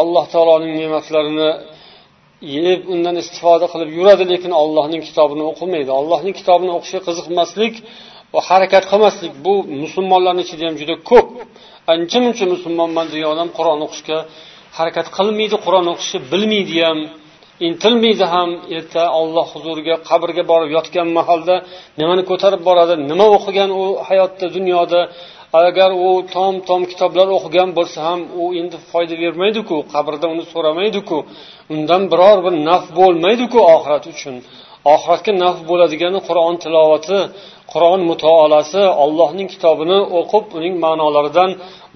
[0.00, 1.50] Alloh taoloning ne'matlarini
[2.56, 5.90] yeb undan istifoda qilib yuradi lekin allohning kitobini o'qimaydi.
[6.00, 7.74] Allohning kitobini o'qishga qiziqmaslik
[8.34, 11.28] va harakat qilmaslik bu musulmonlarni ichida ham juda ko'p.
[11.92, 14.18] Ancha muncha musulmonman degan odam qur'on o'qishga
[14.78, 16.98] harakat qilmaydi qur'on o'qishni bilmaydi ham
[17.68, 18.50] intilmaydi ham.
[18.76, 21.54] Erta olloh huzuriga qabrga borib yotgan mahalda
[22.00, 25.00] nimani ko'tarib boradi nima o'qigan u hayotda dunyoda?
[25.66, 31.18] Agar u tom tom kitoblar o'qigan bo'lsa ham u endi foyda bermaydiku qabrda uni so'ramaydiku
[31.74, 34.34] undan biror bir naf bo'lmaydiku oxirat uchun.
[34.94, 37.18] Oxiratga naf bo'ladigani qur'on tilovati
[37.72, 41.50] qur'on mutolasi ollohning kitobini o'qib uning ma'nolaridan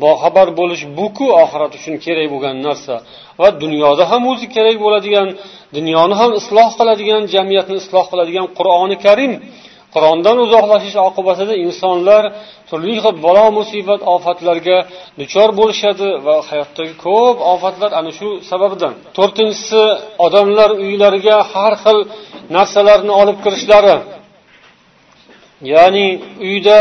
[0.05, 2.95] boxabar bo'lish buku oxirat uchun kerak bo'lgan narsa.
[3.41, 5.29] Va dunyoda ham o'zi kerak bo'ladigan
[5.77, 9.33] dunyoni ham isloh qiladigan jamiyatni isloh qiladigan qur'oni karim.
[9.95, 12.23] Qur'ondan uzoqlashish oqibatida insonlar
[12.69, 14.79] turli xil balo musibat ofatlarga
[15.21, 19.83] duchor bo'lishadi va hayotdagi ko'p ofatlar ana shu sababdan to'rtinchisi
[20.27, 21.99] odamlar uylariga har xil
[22.57, 23.97] narsalarni olib kirishlari.
[25.73, 26.09] Ya'ni
[26.47, 26.79] uyda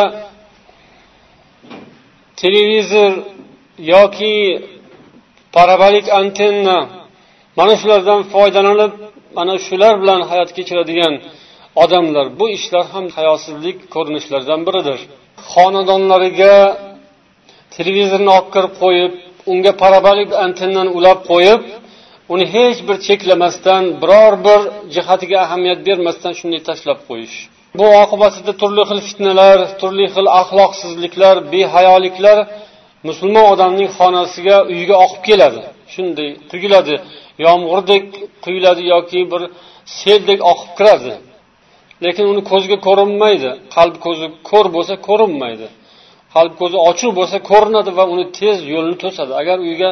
[2.41, 3.11] televizor
[3.93, 4.35] yoki
[5.55, 6.77] parabolik antenna
[7.59, 8.93] mana shulardan foydalanib
[9.37, 11.13] mana shular bilan hayot kechiradigan
[11.83, 14.99] odamlar bu ishlar ham hayosizlik ko'rinishlaridan biridir.
[15.51, 16.55] Xonadonlariga
[17.75, 19.11] televizorni olib kirib qo'yib
[19.51, 21.61] unga parabolik antennani ulab qo'yib
[22.33, 24.61] uni hech bir cheklamasdan biror bir
[24.95, 27.37] jihatiga ahamiyat bermasdan shunday tashlab qo'yish.
[27.77, 32.37] Bu oqibatida turli xil fitnalar turli xil axloqsizliklar behayoliklar
[33.07, 35.61] musulmon odamning xonasiga uyiga oqib keladi.
[35.93, 36.95] Shunday quyiladi
[37.45, 38.03] yomg'irdek
[38.45, 39.41] quyiladi yoki bir
[39.99, 41.13] seldek oqib kiradi.
[42.03, 43.49] Lekin uni ko'zga ko'rinmaydi.
[43.75, 45.67] Qalb ko'zi ko'r bo'lsa ko'rinmaydi.
[46.35, 49.31] Qalb ko'zi ochiq bo'lsa ko'rinadi va uni tez yo'lini to'sadi.
[49.41, 49.89] Agar uyga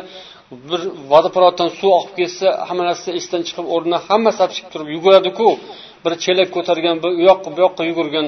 [0.70, 5.48] bir vodoprovoddan suv oqib ketsa hamma narsa esdan chiqib o'rnidan hamma sapchib turib yuguradiku
[6.04, 8.28] bir chelak ko'targan bir u yoqqa bu yoqqa yugurgan.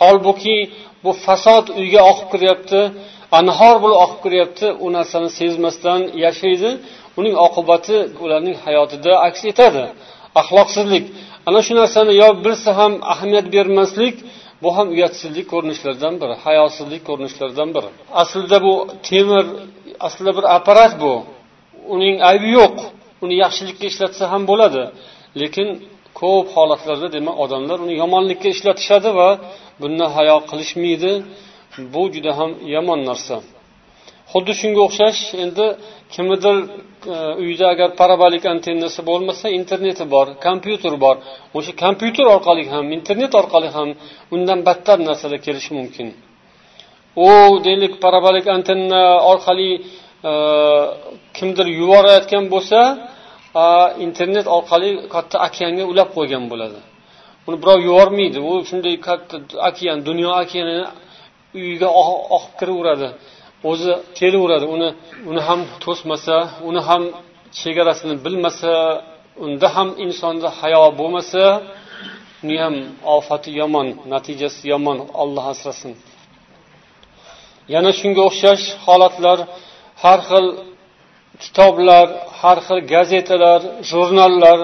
[0.00, 0.56] Holbuki
[1.04, 2.80] bu fasod uyga oqib kiryapti
[3.38, 6.70] anhor bo'lib oqib kiryapti u narsani sezmasdan yashaydi.
[7.18, 9.84] Uning oqibati ularning hayotida aks etadi.
[10.40, 11.04] Axloqsizlik.
[11.48, 14.16] Ana shu narsani yo bilsa ham ahamiyat bermaslik
[14.62, 17.88] bu ham uyatsizlik ko'rinishlaridan biri hayosizlik ko'rinishlaridan biri.
[18.22, 18.74] Aslida bu
[19.08, 19.46] temir
[20.06, 21.12] aslida bir apparat bu.
[21.94, 22.76] Uning aybi yo'q.
[23.24, 24.82] Uni yaxshilikka ishlatsa ham bo'ladi.
[25.40, 25.68] Lekin
[26.20, 29.28] ko'p holatlarda demak odamlar uni yomonlikka ishlatishadi va
[29.80, 31.12] bundan hayo qilishmaydi.
[31.94, 33.36] Bu juda ham yomon narsa.
[34.32, 35.66] Xuddi shunga o'xshash endi
[36.14, 36.56] kimnidir
[37.14, 41.16] e, uyida agar parabolik antennasi bo'lmasa interneti bor kompyuter bor.
[41.58, 43.88] O'sha kompyuter orqali ham internet orqali ham
[44.34, 46.08] undan battar narsalar kelishi mumkin.
[47.26, 47.30] U
[47.66, 49.70] deylik parabolik antenna orqali
[50.30, 50.32] e,
[51.36, 52.80] kimdir yuborayotgan bo'lsa
[54.06, 56.78] internet orqali katta okeanga ulab qo'ygan bo'ladi.
[57.46, 58.38] Uni birov yubormaydi.
[58.50, 59.36] U shunday katta
[59.68, 60.84] okean dunyo okeanini
[61.58, 63.08] uyiga oh, oqib kiraveradi.
[63.70, 64.66] O'zi kelaveradi.
[64.74, 64.88] Uni
[65.30, 66.36] uni ham to'smasa
[66.68, 67.02] uni ham
[67.60, 68.72] chegarasini bilmasa
[69.44, 71.42] unda ham insonda hayo bo'lmasa
[72.44, 72.74] uni ham
[73.16, 74.98] ofati yomon natijasi yomon.
[75.22, 75.92] Olloh asrasin.
[77.74, 79.38] Yana shunga o'xshash holatlar
[80.02, 80.46] har xil
[81.42, 82.06] kitoblar
[82.40, 84.58] har xil gazetalar jurnallar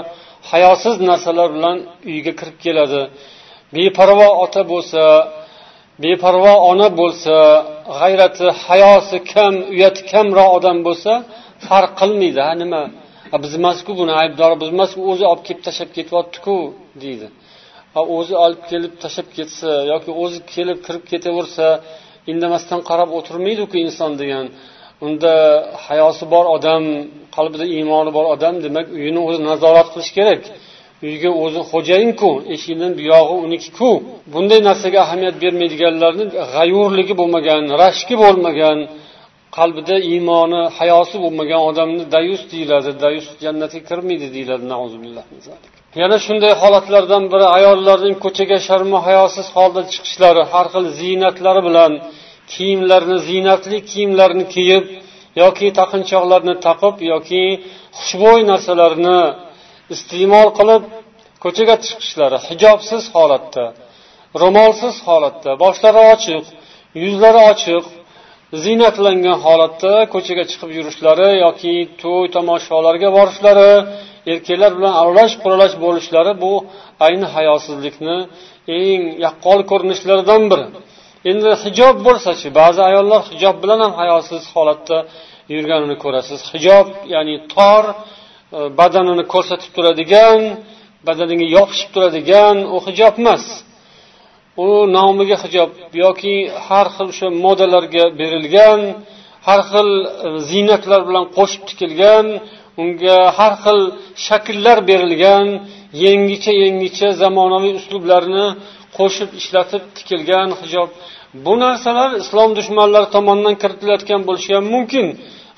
[0.53, 1.77] hayosiz narsalar bilan
[2.11, 3.03] uyga kirib keladi.
[3.77, 5.03] Beparvo ota bo'lsa
[6.05, 7.35] beparvo ona bo'lsa
[7.99, 11.12] g'ayrati hayosi kam uyati kamroq odam bo'lsa
[11.67, 12.41] farq qilmaydi.
[12.49, 12.83] Ha nima?
[13.43, 16.57] Biz emasku buni aybdori biz emasku o'zi olib kelib tashlab ketyaptiku
[17.03, 17.27] deydi.
[18.19, 21.67] O'zi olib kelib tashlab ketsa yoki o'zi kelib kirib ketaversa
[22.33, 24.47] indamasdan qarab o'tirmaydiku inson degan
[25.04, 25.32] unda
[25.87, 26.82] hayosi bor odam
[27.37, 30.42] qalbida iymoni bor odam demak uyini o'zi nazorat qilishi kerak.
[31.06, 33.90] Uyga o'zi xo'jayinku eshikdan buyog'i unikiku.
[34.35, 38.78] Bunday narsaga ahamiyat bermaydiganlarni g'ayurligi bo'lmagan rashki bo'lmagan
[39.56, 44.64] qalbida iymoni hayosi bo'lmagan odamni dayus deyiladi dayus jannatga kirmaydi deyiladi
[46.02, 51.92] yana shunday holatlardan biri ayollarning ko'chaga sharmu hayosiz holda chiqishlari har xil ziynatlari bilan
[52.52, 54.85] kiyimlarni ziynatli kiyimlarni kiyib
[55.42, 57.42] yoki taqinchoqlarni taqib yoki
[57.98, 59.18] xushbo'y narsalarni
[59.94, 60.82] iste'mol qilib
[61.44, 63.64] ko'chaga chiqishlari hijobsiz holatda
[64.42, 66.44] ro'molsiz holatda boshlari ochiq
[67.04, 67.85] yuzlari ochiq
[68.64, 73.70] ziynatlangan holatda ko'chaga chiqib yurishlari yoki to'y tomoshalarga borishlari
[74.32, 76.52] erkaklar bilan aralash quralash bo'lishlari bu
[77.06, 78.16] ayni hayosizlikni
[78.78, 80.66] eng yaqqol ko'rinishlaridan biri.
[81.31, 84.98] Endi hijob bo'lsachi ba'zi ayollar hijob bilan ham hayosiz holatda
[85.55, 86.40] yurganini ko'rasiz.
[86.52, 87.94] Hijob ya'ni tor e,
[88.81, 90.40] badanini ko'rsatib turadigan
[91.09, 93.44] badaniga yopishib turadigan u hijob emas.
[94.64, 95.70] U nomiga hijob
[96.05, 98.81] yoki har xil o'sha modalarga berilgan
[99.48, 102.26] har xil e, ziynatlar bilan qo'shib tikilgan
[102.83, 103.81] unga har xil
[104.26, 105.46] shakllar berilgan
[106.05, 108.46] yangicha yangicha zamonaviy uslublarni
[108.98, 110.88] qo'shib ishlatib tikilgan hijob.
[111.44, 115.06] Bu narsalar islom dushmanlari tomonidan kiritilayotgan bo'lishi ham mumkin.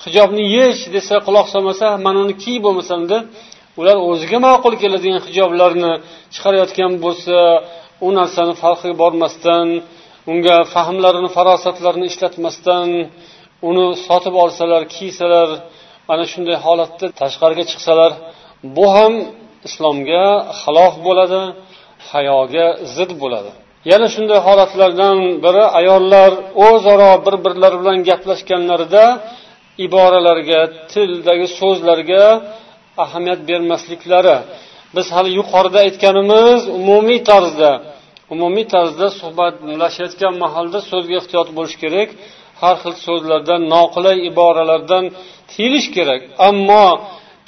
[0.05, 3.23] Hijobni yech desa quloq solmasa mana uni kiy bo'lmasam deb
[3.79, 5.91] ular o'ziga ma'qul keladigan hijoblarni
[6.33, 7.37] chiqarayotgan bo'lsa
[8.07, 9.67] u narsani farqiga bormasdan
[10.31, 12.87] unga fahmlarini farosatlarini ishlatmasdan
[13.69, 15.49] uni sotib olsalar kiysalar
[16.13, 18.11] ana shunday holatda tashqariga chiqsalar
[18.75, 19.13] bu ham
[19.67, 20.25] islomga
[20.61, 21.41] xilof bo'ladi.
[22.09, 23.51] Hayoga zid bo'ladi.
[23.91, 26.31] Yana shunday holatlardan biri ayollar
[26.67, 29.03] o'zaro bir birlari bilan gaplashganlarida
[29.85, 32.23] iboralarga tildagi so'zlarga
[33.03, 34.37] ahamiyat bermasliklari.
[34.95, 37.71] Biz hali yuqorida aytganimiz umumiy tarzda
[38.33, 42.09] umumiy tarzda suhbatlashayotgan mahalda so'zga ehtiyot bo'lish kerak.
[42.61, 45.03] Har xil so'zlardan noqulay iboralardan
[45.51, 46.21] tiyilish kerak.
[46.49, 46.85] Ammo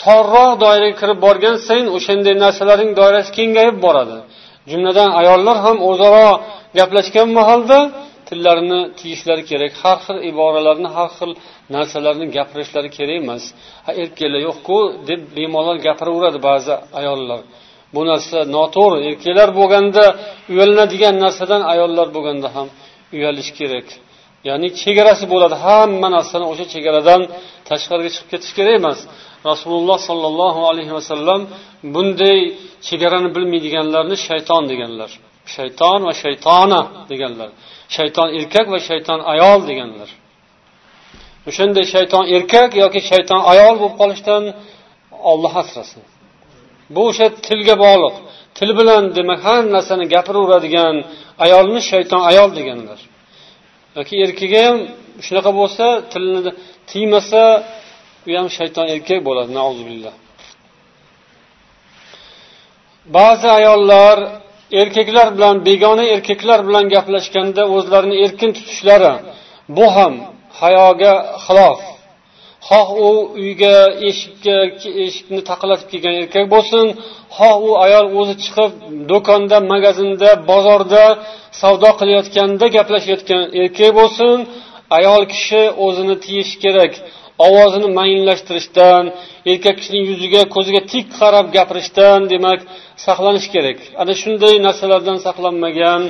[0.04, 4.18] torroq doiraga kirib borgan sayin o'shanday narsalarning doirasi kengayib boradi.
[4.72, 6.28] Jumladan ayollar ham o'zaro
[6.78, 7.80] gaplashgan mahalda
[8.32, 9.74] tillarini tiyishlari kerak.
[9.84, 11.32] Har xil iboralarni har xil
[11.76, 13.44] narsalarni gapirishlari kerak emas.
[13.86, 14.78] Ha erkaklar yo'qku
[15.10, 17.40] deb bemalol gapiraveradi ba'zi ayollar.
[17.96, 19.00] Bu narsa noto'g'ri.
[19.10, 20.04] Erkaklar bo'lganda
[20.52, 22.68] uyalinadigan narsadan ayollar bo'lganda ham
[23.16, 23.88] uyalish kerak.
[24.50, 25.56] Ya'ni chegarasi bo'ladi.
[25.66, 27.22] Hamma narsani o'sha chegaradan
[27.70, 29.00] tashqariga chiqib ketish kerak emas.
[29.52, 31.42] Rasululloh sollallohu alayhi vasallam
[31.94, 32.40] bunday
[32.88, 35.12] chegarani bilmaydiganlarni shayton deganlar.
[35.56, 37.50] Shayton va shaytona deganlar.
[37.96, 40.10] Shayton erkak va shayton ayol deganlar.
[41.50, 44.44] O'shanday shayton erkak yoki shayton ayol bo'lib qolishdan
[45.32, 46.04] olloh asrasin.
[46.96, 48.16] Bu o'sha tilga bog'liq.
[48.58, 50.96] Til bilan demak har narsani gapiraveradigan
[51.46, 53.00] ayolni shayton ayol deganlar.
[53.98, 54.78] Yoki erkagi ham
[55.26, 56.52] shunaqa bo'lsa tilini
[56.92, 57.44] tiymasa
[58.30, 59.52] u ham shayton erkak bo'ladi
[63.06, 64.18] ba'zi ayollar
[64.72, 69.14] erkaklar bilan begona erkaklar bilan gaplashganda o'zlarini erkin tutishlari
[69.78, 70.14] bu ham
[70.62, 71.14] hayoga
[71.46, 71.80] xilof.
[72.70, 73.10] Xoh u
[73.42, 73.78] uyga
[74.10, 74.58] eshikka
[75.06, 76.86] eshikni taqillatib kelgan erkak bo'lsin
[77.38, 78.72] xoh u ayol o'zi chiqib
[79.12, 81.04] do'konda magazinda bozorda
[81.62, 84.36] savdo qilayotganda gaplashayotgan erkak bo'lsin
[84.98, 86.94] ayol kishi o'zini tiyishi kerak.
[87.48, 89.04] Ovozini mayinlashtirishdan
[89.52, 92.60] erkak kishining yuziga ko'ziga tik qarab gapirishdan demak
[93.06, 93.78] saqlanish kerak.
[94.02, 96.02] Ana shunday narsalardan saqlanmagan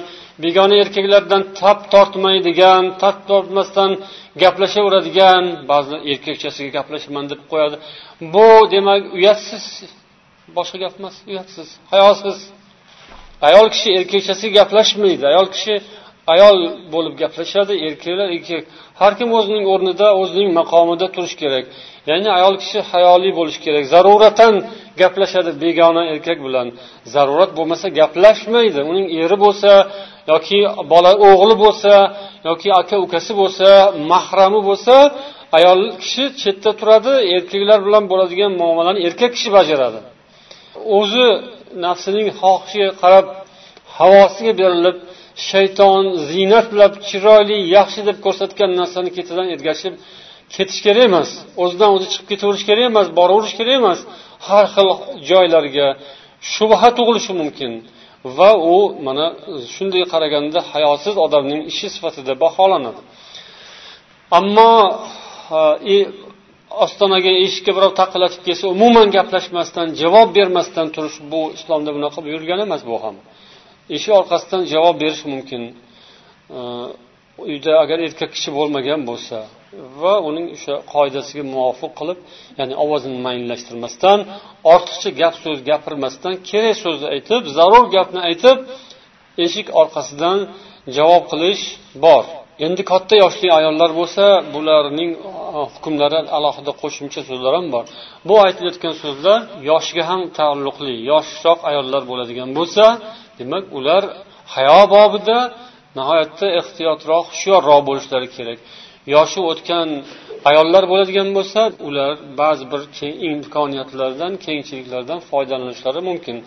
[0.43, 3.91] begona erkaklardan tap tortmaydigan tap tortmasdan
[4.41, 7.75] gaplashaveradigan ba'zi erkakchasiga gaplashaman deb qo'yadi.
[8.33, 9.65] Bu demak uyatsiz
[10.57, 12.37] boshqa gap emas uyatsiz hayosiz
[13.47, 15.73] ayol kishi erkakchasiga gaplashmaydi ayol kishi
[16.33, 16.57] ayol
[16.93, 18.63] bo'lib gaplashadi erkaklar erkak.
[18.99, 21.65] Har kim o'zining o'rnida o'zining maqomida turishi kerak.
[22.09, 23.83] Ya'ni ayol kishi hayoli bo'lishi kerak.
[23.93, 24.53] Zaruratan
[25.01, 26.67] gaplashadi begona erkak bilan.
[27.13, 28.79] Zarurat bo'lmasa gaplashmaydi.
[28.91, 29.71] Uning eri bo'lsa
[30.31, 30.59] yoki
[30.93, 31.93] bola o'g'li bo'lsa
[32.49, 33.67] yoki aka ukasi bo'lsa
[34.11, 34.95] mahrami bo'lsa
[35.57, 39.99] ayol kishi chetda turadi erkaklar bilan bo'ladigan muomalani erkak kishi bajaradi.
[40.97, 41.27] O'zi
[41.85, 43.25] nafsining xohishiga qarab
[43.97, 44.97] havosiga berilib
[45.49, 49.93] shayton ziynat bilan chiroyli yaxshi deb ko'rsatgan narsani ketidan ergashib
[50.55, 51.29] ketish kerak emas.
[51.63, 53.99] O'zidan o'zi chiqib ketaverish kerak emas boraverish kerak emas.
[54.47, 54.89] Har xil
[55.29, 55.87] joylarga
[56.53, 57.71] shubha tug'ilishi mumkin.
[58.37, 59.25] Va u mana
[59.75, 63.01] shunday qaraganda hayosiz odamning ishi sifatida baholanadi.
[64.39, 64.73] Ammo
[65.93, 65.95] e,
[66.85, 72.81] ostonaga eshikka birov taqillatib kelsa umuman gaplashmasdan javob bermasdan turish bu islomda bunaqa buyurgan emas
[72.89, 73.15] bu ham.
[73.95, 75.61] Eshik orqasidan javob berish mumkin.
[77.49, 79.37] Uyda agar erkak kishi bo'lmagan bo'lsa
[80.01, 82.19] va uning o'sha qoidasiga muvofiq qilib
[82.59, 84.19] ya'ni ovozini mayinlashtirmasdan
[84.73, 88.57] ortiqcha gap so'z gapirmasdan kerak so'zni aytib zarur gapni aytib
[89.45, 90.37] eshik orqasidan
[90.97, 91.63] javob qilish
[92.05, 92.23] bor.
[92.65, 94.23] Endi katta yoshli ayollar bo'lsa
[94.53, 95.21] bularning e,
[95.73, 97.85] hukmlari alohida qo'shimcha so'zlar ham bor.
[98.27, 99.39] Bu aytilayotgan so'zlar
[99.71, 102.83] yoshga ham taalluqli yoshroq ayollar bo'ladigan bo'lsa
[103.41, 104.03] demak ular
[104.53, 105.37] hayo bobida
[105.97, 108.59] nihoyatda ehtiyotroq hushyorroq bo'lishlari kerak.
[109.13, 109.87] Yoshi o'tgan
[110.49, 112.81] ayollar bo'ladigan bo'lsa ular ba'zi bir
[113.29, 116.37] imkoniyatlardan kengchiliklardan foydalanishlari mumkin.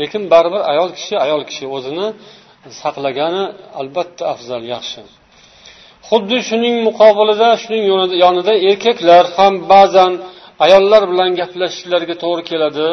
[0.00, 2.06] Lekin baribir ayol kishi ayol kishi o'zini
[2.82, 3.44] saqlagani
[3.80, 5.00] albatta afzal yaxshi.
[6.08, 7.84] Xuddi shuning muqobilida shuning
[8.24, 10.12] yonida erkaklar ham ba'zan
[10.64, 12.88] ayollar bilan gaplashishlariga to'g'ri keladi.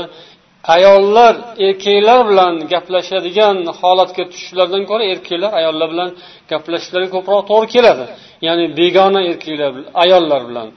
[0.75, 1.34] Ayollar
[1.67, 6.10] erkaklar bilan gaplashadigan holatga tushishlaridan ko'ra erkaklar ayollar bilan
[6.51, 8.06] gaplashishlariga ko'proq to'g'ri keladi.
[8.47, 10.67] Ya'ni begona erkaklar ayollar bilan.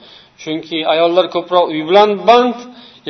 [0.42, 2.56] Chunki ayollar ko'proq uy bilan band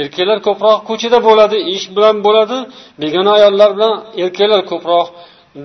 [0.02, 2.59] erkaklar ko'proq ko'chada bo'ladi ish bilan bo'ladi.
[3.02, 5.07] Begona ayollar bilan erkaklar ko'proq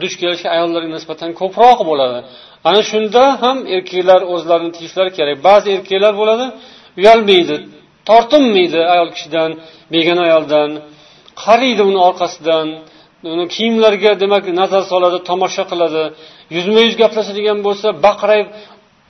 [0.02, 2.20] duch kelishi ayollarga nisbatan ko'proq bo'ladi.
[2.68, 5.38] Ana shunda ham erkaklar o'zlarini tiyishlari kerak.
[5.48, 6.46] Ba'zi erkaklar bo'ladi
[7.00, 7.56] uyalmaydi
[8.10, 9.50] tortinmaydi ayol kishidan
[9.94, 10.72] begona ayoldan.
[11.44, 12.68] Qaraydi uni orqasidan.
[13.36, 16.04] Uni kiyimlariga demak nazar soladi tomosha qiladi.
[16.56, 18.48] Yuzma yuz gaplashadigan bo'lsa baqrayib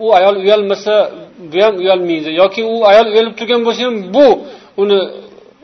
[0.06, 0.94] u ayol uyalmasa
[1.52, 2.30] bu ham uyalmaydi.
[2.42, 4.28] Yoki u ayol uyalib turgan bo'lsa ham bu
[4.84, 5.00] uni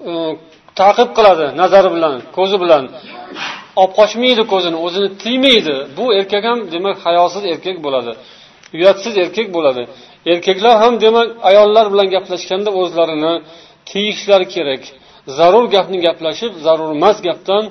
[0.10, 0.12] e,
[0.82, 2.84] taqib qiladi nazari bilan ko'zi bilan.
[3.82, 5.76] Olib qochmaydi ko'zini o'zini tiymaydi.
[5.98, 8.12] Bu erkak ham demak hayosiz erkak bo'ladi.
[8.78, 9.84] Uyatsiz erkak bo'ladi.
[10.32, 13.34] Erkaklar ham demak ayollar bilan gaplashganda o'zlarini
[13.90, 14.84] tiyishlari kerak.
[15.38, 17.64] Zarur gapni gaplashib zarur emas gapdan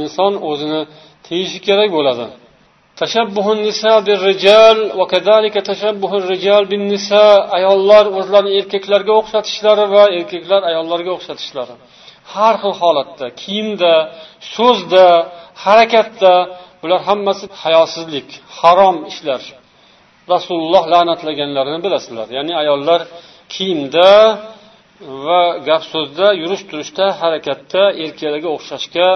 [0.00, 0.80] inson o'zini
[1.26, 2.26] tiyishi kerak bo'ladi.
[7.58, 11.74] Ayollar o'zlarini erkaklarga o'xshatishlari va erkaklar ayollarga o'xshatishlari.
[12.34, 13.92] Har xil holatda kiyimda
[14.56, 15.06] so'zda
[15.64, 16.34] harakatda
[16.82, 18.28] bular hammasi hayosizlik
[18.58, 19.42] harom ishlar.
[20.34, 22.26] Rasululloh la'natlaganlarini bilasizlar.
[22.36, 23.00] Ya'ni ayollar
[23.54, 24.08] kiyimda
[25.00, 29.08] va gap so'zda yurish turishda harakatda erkaklarga o'xshashga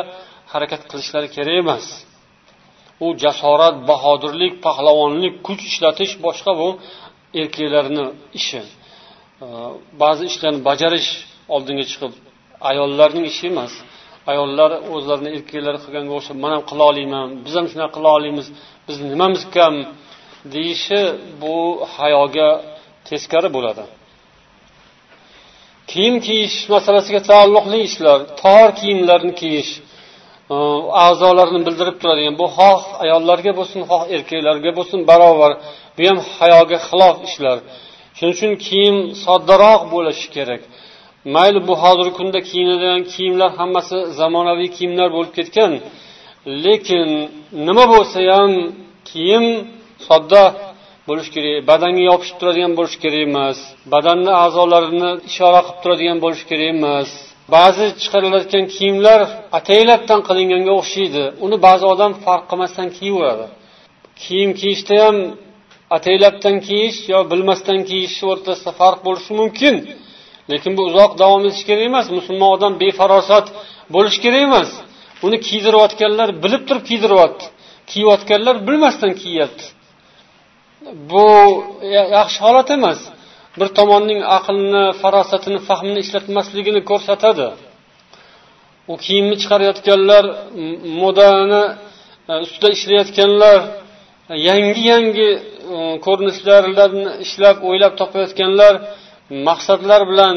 [0.52, 1.84] harakat qilishlari kerak emas.
[3.04, 6.68] U jasorat bahodirlik pahlavonlik kuch ishlatish boshqa bu
[7.40, 8.04] erkaklarni
[8.38, 8.60] ishi.
[10.02, 11.08] Ba'zi ishlarni bajarish
[11.54, 12.12] oldinga chiqib
[12.70, 13.72] ayollarning ishi emas.
[14.32, 18.46] Ayollar o'zlarini erkaklar qilganga o'xshab man ham qila olmayman biz ham shunaqa qila olamiz
[18.86, 19.74] bizni nimamiz kam?
[20.54, 21.00] deyishi
[21.42, 21.54] bu
[21.96, 22.48] hayoga
[23.08, 23.84] teskari bo'ladi.
[25.90, 29.70] Kiyim kiyish masalasiga taalluqli ishlar tor kiyimlarni kiyish
[31.06, 35.52] a'zolarni bildirib turadigan bu xoh ayollarga bo'lsin xoh erkaklarga bo'lsin barobar
[35.96, 37.58] bu ham hayoga xilof ishlar.
[38.16, 40.62] Shuning uchun kiyim soddaroq bo'lishi kerak.
[41.34, 45.72] Mayli bu hozirgi kunda kiyinadigan kiyimlar hammasi zamonaviy kiyimlar bo'lib ketgan
[46.64, 47.08] lekin
[47.66, 48.52] nima bo'lsa ham
[49.10, 49.46] kiyim
[50.06, 50.42] sodda
[51.08, 53.58] bo'lishi kerak badanga yopishib turadigan bo'lishi kerak emas
[53.94, 57.10] badanni a'zolarini ishora qilib turadigan bo'lishi kerak emas.
[57.56, 59.20] Ba'zi chiqarilayotgan kiyimlar
[59.58, 63.46] ataylabdan qilinganga o'xshaydi uni ba'zi odam farq qilmasdan kiyaveradi.
[64.22, 65.16] Kiyim kiyishda ham
[65.96, 69.74] ataylabdan kiyish yo bilmasdan kiyish o'rtasida farq bo'lishi mumkin
[70.52, 73.46] lekin bu uzoq davom etishi kerak emas musulmon odam befarosat
[73.94, 74.70] bo'lishi kerak emas.
[75.26, 77.44] Uni kiydirayotganlar bilib turib kiydiryapti
[77.90, 79.64] kiyayotganlar bilmasdan kiyyapti
[81.10, 81.26] bu
[82.18, 83.00] yaxshi holat emas.
[83.60, 87.48] Bir tomonning aqlni farosatini fahmini ishlatmasligini ko'rsatadi.
[88.92, 90.24] U kiyimni chiqarayotganlar
[91.02, 91.62] modani
[92.30, 93.58] e, ustida ishlayotganlar
[94.48, 95.30] yangi yangi
[95.74, 95.76] e,
[96.06, 98.74] ko'rinishlarni ishlab o'ylab topayotganlar
[99.48, 100.36] maqsadlar bilan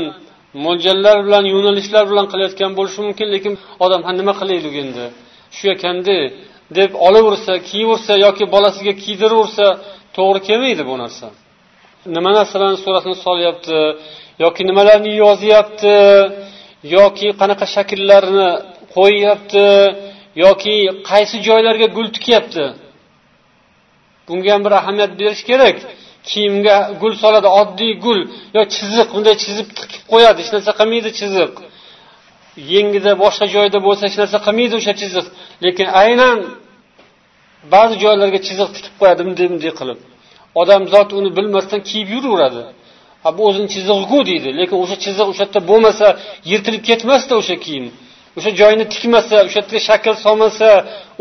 [0.65, 3.53] mo'ljallar bilan yo'nalishlar bilan qilayotgan bo'lishi mumkin lekin
[3.85, 5.05] odam ha nima qilaylik endi?
[5.57, 6.17] Shu ekanda
[6.77, 9.65] deb olaversa kiyaversa yoki bolasiga kiydiraversa
[10.17, 11.27] to'g'ri kelmaydi bu narsa.
[12.15, 13.79] Nima narsalarni surasini solyapti
[14.43, 15.95] yoki nimalarni yozyapti
[16.97, 18.49] yoki qanaqa shakllarni
[18.95, 19.67] qo'yyapti
[20.43, 20.75] yoki
[21.09, 22.65] qaysi joylarga gul tikyapti.
[24.27, 25.77] Bunga ham bir ahamiyat berish kerak.
[26.29, 28.19] Kiyimga gul soladi oddiy gul
[28.55, 31.51] yo chiziq bunday chizib tikib qo'yadi hech narsa qilmaydi chiziq.
[32.73, 35.25] Yengida boshqa joyda bo'lsa hech narsa qilmaydi o'sha chiziq.
[35.65, 36.37] Lekin aynan
[37.73, 39.99] ba'zi joylarga chiziq tutib qo'yadi bunday bunday qilib.
[40.61, 42.63] Odamzod uni bilmasdan kiyib yuraveradi.
[43.23, 46.07] Ha bu o'zini chizig'iku deydi lekin o'sha chiziq o'sha yerda bo'lmasa
[46.51, 47.85] yirtilib ketmasdi o'sha kiyim.
[48.37, 50.67] O'sha joyini tikmasa o'sha yerga shakl solmasa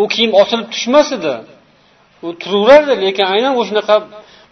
[0.02, 1.34] u kiyim osilib tushmas edi
[2.26, 3.96] u turaverardi lekin aynan o'shanaqa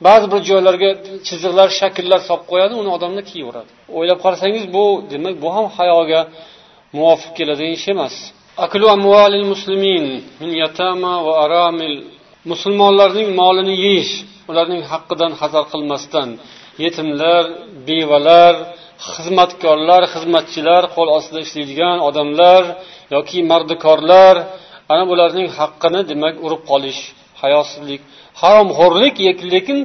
[0.07, 0.91] ba'zi bir joylarga
[1.27, 3.71] chiziqlar shakllar solib qo'yadi uni odamlar kiyaveradi.
[3.99, 6.21] O'ylab qarasangiz bu demak bu ham hayoga
[6.97, 8.15] muvofiq keladigan ish emas.
[8.57, 10.05] Aklu amvalil muslimin
[10.41, 11.97] min yatama va aramil
[12.51, 14.13] musulmonlarning molini yeyish
[14.51, 16.29] ularning haqqidan hazar qilmasdan
[16.85, 17.45] yetimlar
[17.89, 18.55] bevalar
[19.15, 22.63] xizmatkorlar xizmatchilar qo'l ostida ishlaydigan odamlar
[23.15, 24.37] yoki mardikorlar
[24.93, 27.01] ana bularning haqqini demak urib qolish
[27.43, 28.01] hayosizlik
[28.41, 29.17] haromxo'rlik
[29.55, 29.79] lekin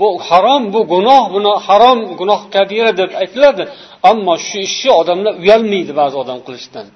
[0.00, 3.62] bu harom bu gunoh buni harom gunoh kabira deb aytiladi
[4.10, 6.86] ammo shu ishni odamlar uyalmaydi ba'zi odam qilishdan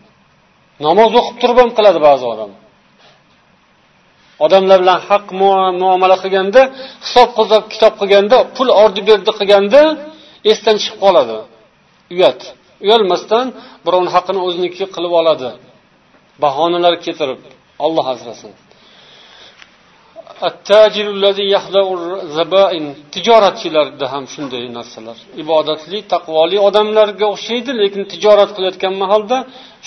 [0.84, 2.50] namoz o'qib turib ham qiladi ba'zi odam.
[4.44, 5.24] Odamlar bilan haq
[5.82, 6.62] muomala qilganda
[7.04, 9.80] hisob kitob kitob qilganda pul ordi berdi qilganda
[10.50, 11.36] esdan chiqib qoladi.
[12.14, 12.40] Uyat.
[12.84, 13.46] Uyalmasdan
[13.84, 15.48] birovni haqini o'ziniki qilib oladi.
[16.44, 17.40] Bahonalar keltirib
[17.84, 18.52] olloh asrasin.
[23.14, 25.16] Tijoratchilarda ham shunday narsalar.
[25.42, 29.38] Ibodatli taqvoli odamlarga o'xshaydi lekin tijorat qilayotgan mahalda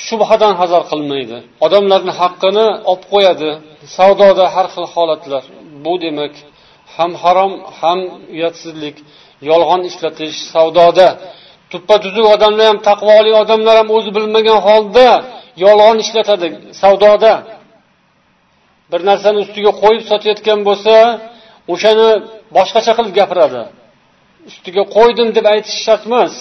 [0.05, 1.37] shubhadan hazar qilmaydi.
[1.65, 3.49] Odamlarni haqqini olib qo'yadi.
[3.97, 5.43] Savdoda har xil holatlar.
[5.85, 6.33] Bu demak
[6.95, 7.99] ham harom ham
[8.35, 8.95] uyatsizlik
[9.49, 11.07] yolg'on ishlatish savdoda.
[11.71, 15.07] Tuppa tuzuk odamlar ham taqvoli odamlar ham o'zi bilmagan holda
[15.65, 16.47] yolg'on ishlatadi
[16.81, 17.33] savdoda.
[18.91, 20.93] Bir narsani ustiga qo'yib sotayotgan bo'lsa
[21.73, 22.09] o'shani
[22.57, 23.61] boshqacha qilib gapiradi.
[24.49, 26.33] Ustiga qo'ydim deb aytish shart emas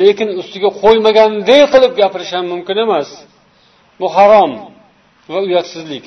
[0.00, 3.08] lekin ustiga qo'ymaganday qilib gapirish ham mumkin emas.
[4.00, 4.52] Bu harom
[5.32, 6.06] va uyatsizlik.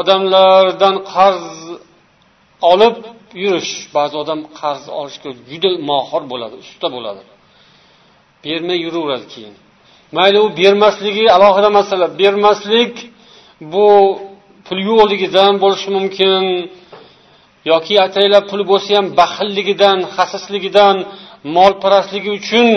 [0.00, 1.46] Odamlardan qarz
[2.72, 2.96] olib
[3.42, 3.72] yurish.
[3.96, 7.22] Ba'zi odam qarz olishga juda mohir bo'ladi usta bo'ladi.
[8.44, 9.54] Bermay yuraveradi keyin.
[10.16, 12.06] Mayli u bermasligi alohida masala.
[12.20, 12.94] Bermaslik
[13.72, 13.88] bu
[14.66, 16.42] pul yo'qligidan bo'lishi mumkin
[17.70, 20.96] yoki ataylab pul bo'lsa ham baxilligidan xasisligidan
[21.56, 22.68] molparastligi uchun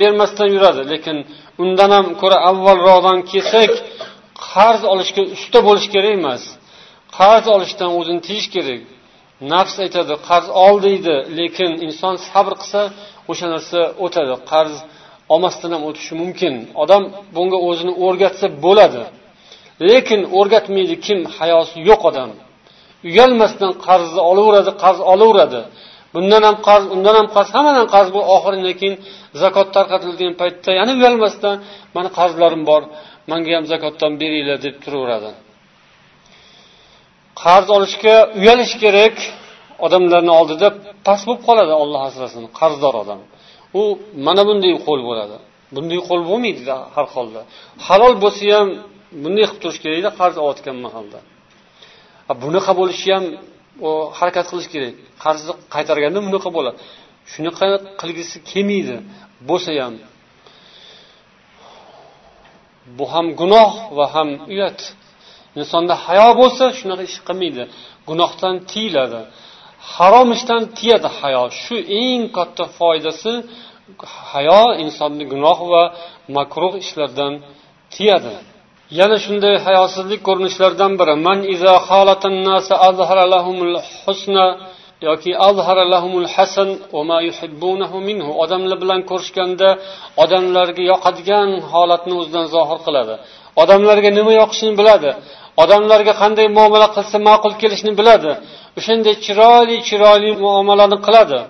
[0.00, 0.82] bermasdan yuradi.
[0.92, 1.16] Lekin
[1.62, 3.72] undan ham ko'ra avvalroqdan kelsak
[4.48, 6.42] qarz olishga usta bo'lish kerak emas.
[7.18, 8.80] Qarz olishdan o'zini tiyish kerak.
[9.52, 11.14] Nafs aytadi qarz ol deydi.
[11.38, 12.82] Lekin inson sabr qilsa
[13.30, 14.34] o'sha narsa o'tadi.
[14.52, 14.74] Qarz
[15.32, 16.54] olmasdan ham o'tishi mumkin.
[16.82, 17.02] Odam
[17.36, 19.02] bunga o'zini o'rgatsa bo'ladi.
[19.90, 22.30] Lekin o'rgatmaydi kim hayosi yo'q odam.
[23.10, 25.60] Uyalmasdan qarzni olaveradi qarz olaveradi.
[26.14, 28.96] Bundan ham qarz undan ham qarz hammadan qarz bu oxiridan keyin
[29.42, 31.56] zakot tarqatilgan paytda yana uyalmasdan
[31.96, 32.82] mani qarzlarim bor
[33.30, 35.30] manga ham zakotdan beringlar deb turaveradi.
[37.42, 39.16] Qarz olishga uyalish kerak
[39.86, 40.68] odamlarni oldida
[41.06, 43.20] past bo'lib qoladi olloh asrasin qarzdor odam.
[43.80, 43.82] U
[44.26, 45.36] mana bunday qo'l bo'ladi.
[45.74, 46.62] Bunday qo'l bo'lmaydi
[46.94, 47.40] har holda.
[47.86, 48.68] Halol bo'lsa ham
[49.22, 51.18] bunday qilib turish kerakda qarz olayotgan mahalda.
[52.42, 53.24] Bunaqa bo'lishi ham
[54.18, 54.94] harakat qilish kerak.
[55.24, 56.78] Qarzni qaytarganda bunaqa bo'ladi.
[57.32, 57.66] Shunaqa
[58.00, 58.96] qilgisi kelmaydi.
[59.48, 59.94] Bo'lsa ham
[62.98, 64.80] bu ham gunoh va ham uyat.
[65.60, 67.62] Insonda hayo bo'lsa shunaqa ish qilmaydi.
[68.08, 69.20] Gunohdan tiyiladi
[69.94, 71.44] harom ishdan tiyadi hayo.
[71.62, 73.32] Shu eng katta foydasi
[74.30, 75.82] hayo insonni gunoh va
[76.36, 77.32] makruh ishlardan
[77.94, 78.34] tiyadi.
[78.98, 81.74] Yana shunday hayosizlik ko'rinishlaridan biri man iza
[82.48, 84.46] nasa azhara lahumul husna
[85.08, 89.68] yoki azhara lahumul hasan va ma yuhibbunahu minhu odamlar bilan ko'rishganda
[90.22, 93.14] odamlarga yoqadigan holatni o'zidan zohir qiladi.
[93.62, 95.10] Odamlarga nima yoqishini biladi.
[95.62, 98.32] Odamlarga qanday muomala qilsa ma'qul kelishini biladi.
[98.78, 101.40] O'shanday chiroyli chiroyli muomalani qiladi.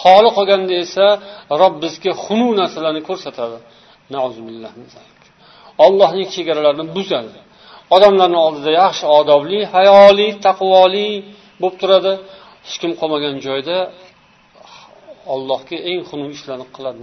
[0.00, 1.06] Holi qolganda esa
[1.62, 3.58] robbisiga xunuk narsalarni ko'rsatadi.
[5.86, 7.38] Ollohning chegaralarini buzadi.
[7.96, 11.08] Odamlarni oldida yaxshi odobli hayoli taqvoli
[11.62, 12.12] bo'lib turadi.
[12.66, 13.76] Hech kim qolmagan joyda
[15.34, 16.98] allohga eng xunuk ishlarni qiladi.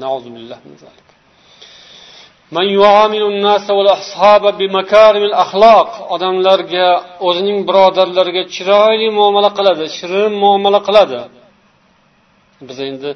[6.16, 6.88] Odamlarga
[7.28, 11.20] o'zining birodarlariga chiroyli muomala qiladi shirin muomala qiladi.
[12.68, 13.10] Biz endi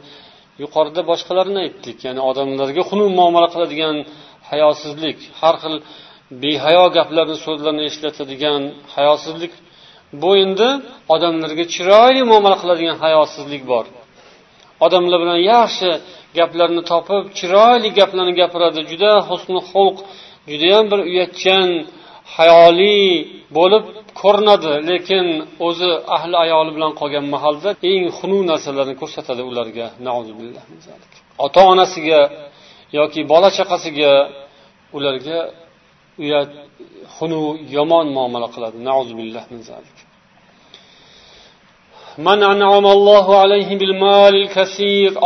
[0.64, 3.96] yuqorida boshqalarni aytdik ya'ni odamlarga xunuk muomala qiladigan
[4.50, 5.76] hayosizlik har xil
[6.44, 8.62] behayo gaplarni so'zlarni ishlatadigan
[8.96, 9.54] hayosizlik.
[10.22, 10.70] Bu endi
[11.16, 13.86] odamlarga chiroyli muomala qiladigan hayosizlik bor.
[14.86, 15.90] Odamlar bilan yaxshi
[16.40, 18.80] gaplarni topib chiroyli gaplarni gapiradi.
[18.92, 19.98] Juda husni xulq
[20.52, 21.68] judayam bir uyatchan
[22.36, 23.00] hayoli
[23.58, 23.84] bo'lib
[24.22, 24.74] ko'rinadi.
[24.90, 25.26] Lekin
[25.68, 29.86] o'zi ahli ayoli bilan qolgan mahalda eng xunuk narsalarni ko'rsatadi ularga.
[31.46, 32.20] Ota onasiga
[33.00, 34.14] yoki bola chaqasiga
[34.98, 35.40] ularga
[36.24, 36.52] uyat
[37.16, 37.46] xunuk
[37.78, 38.78] yomon muomala qiladi.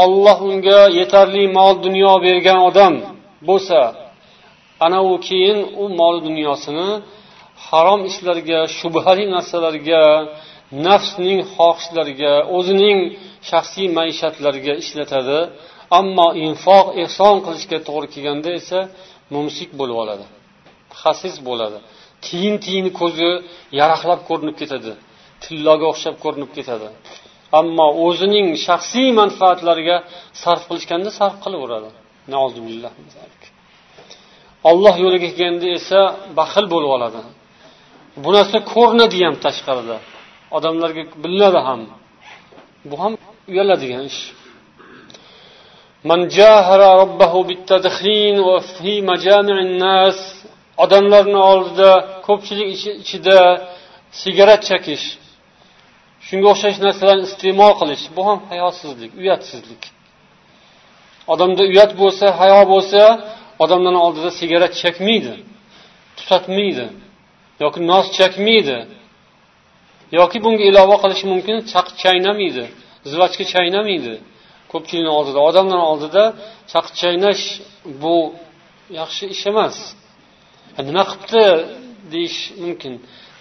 [0.03, 2.93] Olloh unga yetarli mol dunyo bergan odam
[3.49, 3.79] bo'lsa
[4.85, 6.89] ana u keyin u mol dunyosini
[7.67, 10.03] harom ishlarga shubhali narsalarga
[10.87, 12.99] nafsning xohishlariga o'zining
[13.49, 15.39] shaxsiy maishatlariga ishlatadi.
[15.99, 18.79] Ammo infoq ehson qilishga to'g'ri kelganda esa
[19.33, 20.25] mumsik bo'lib oladi
[21.01, 21.77] xasis bo'ladi.
[22.25, 23.31] Tiyin tiyin ko'zi
[23.79, 24.91] yaraqlab ko'rinib ketadi.
[25.43, 26.87] Tilloga o'xshab ko'rinib ketadi.
[27.59, 29.97] Ammo o'zining shaxsiy manfaatlariga
[30.43, 31.89] sarf qilishganda sarf qilaveradi.
[34.69, 35.99] Olloh yo'liga kelganda esa
[36.39, 37.21] baxil bo'lib oladi.
[38.23, 39.97] Bu narsa ko'rinadi ham tashqarida.
[40.57, 41.81] Odamlarga bilinadi ham.
[42.89, 43.13] Bu ham
[43.51, 44.21] uyaladigan ish.
[50.83, 51.91] Odamlarni oldida
[52.27, 52.69] ko'pchilik
[53.03, 53.37] ichida
[54.21, 55.05] sigaret chekish
[56.27, 59.83] shunga o'xshash narsalarni iste'mol qilish bu ham hayosizlik uyatsizlik.
[61.33, 63.01] Odamda uyat bo'lsa hayo bo'lsa
[63.63, 65.33] odamlarni oldida sigaret chekmaydi
[66.17, 66.85] tutatmaydi
[67.63, 68.77] yoki nos chakmaydi
[70.19, 72.63] yoki bunga ilova qilish mumkin chaq chaynamaydi
[73.11, 74.13] zivachka chaynamaydi.
[74.71, 76.23] Ko'pchilikni oldida odamlarni oldida
[76.71, 77.43] chaq chaynash
[78.01, 78.15] bu
[78.99, 79.75] yaxshi ish emas.
[80.77, 81.43] E, nima qilibdi
[82.13, 82.93] deyish mumkin.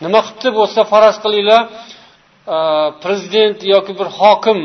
[0.04, 1.62] Nima qilibdi bo'lsa faraz qilinglar
[2.46, 2.52] Э,
[3.02, 4.58] prezident yoki bir hokim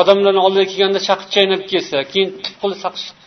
[0.00, 2.28] odamlarni oldiga kelganda chaqib chaynab kelsa keyin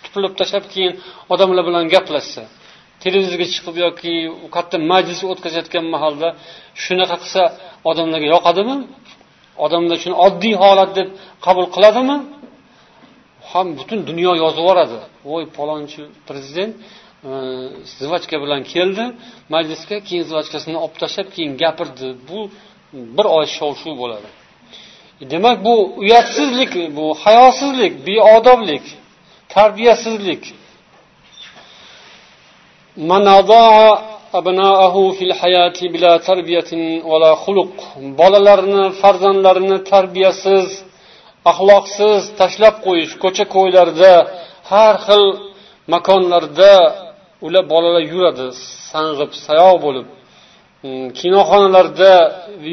[0.03, 0.93] tupurib tashlab keyin
[1.33, 2.43] odamlar bilan gaplashsa
[3.03, 4.13] televizorga chiqib yoki
[4.55, 6.27] katta majlis o'tkazayotgan mahalda
[6.83, 7.41] shunaqa qilsa
[7.89, 8.75] odamlarga yoqadimi?
[9.65, 11.07] Odamlar shuni oddiy holat deb
[11.45, 12.17] qabul qiladimi?
[13.51, 14.97] Ham butun dunyo yozib yuboradi.
[15.29, 16.73] Voy palonchi prezident
[17.29, 17.31] e,
[17.99, 19.05] zvochka bilan keldi
[19.55, 22.07] majlisga keyin zvochkasini olib tashlab keyin gapirdi.
[22.29, 22.39] Bu
[22.93, 24.29] bir oy shov shuv bo'ladi.
[25.31, 28.85] Demak bu uyatsizlik bu hayosizlik beodoblik
[29.55, 30.43] tarbiyasizlik.
[38.19, 40.67] Bolalarini farzandlarini tarbiyasiz
[41.51, 44.13] axloqsiz tashlab qo'yish ko'cha ko'ylarda
[44.71, 45.23] har xil
[45.93, 46.73] makonlarda
[47.45, 48.47] ular bolalar yuradi.
[48.91, 50.07] Sang'ib sayoq bo'lib.
[50.83, 52.13] Hmm, kinoxonalarda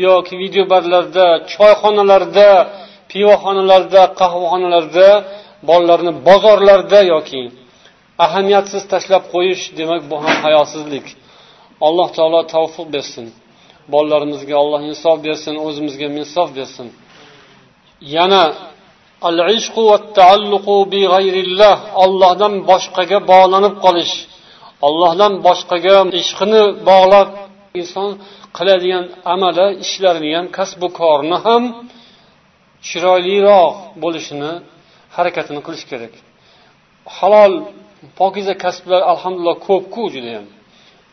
[0.07, 2.49] yoki videobarlarda choyxonalarda
[3.11, 5.09] pivoxonalarda qahvaxonalarda
[5.69, 7.43] bolalarni bozorlarda yoki
[8.25, 11.07] ahamiyatsiz tashlab qo'yish demak bu ham hayosizlik.
[11.87, 13.27] Alloh taolo tavfiq bersin.
[13.93, 16.87] Bolalarimizga alloh insof bersin o'zimizga minsof bersin.
[18.17, 18.43] Yana
[19.29, 24.15] al ishqu va taalluqu bi g'ayrillah ollohdan boshqaga bog'lanib qolish
[24.87, 27.29] ollohdan boshqaga ishqini bog'lab
[27.81, 28.11] inson
[28.57, 29.05] qiladigan
[29.35, 31.63] amali ishlarini ham kasbu korini ham
[32.89, 34.53] chiroyliroq bo'lishini
[35.17, 36.13] harakatini qilish kerak.
[37.17, 37.53] Halol
[38.21, 40.47] pokiza kasblar alhamdulillah ko'pku judayam.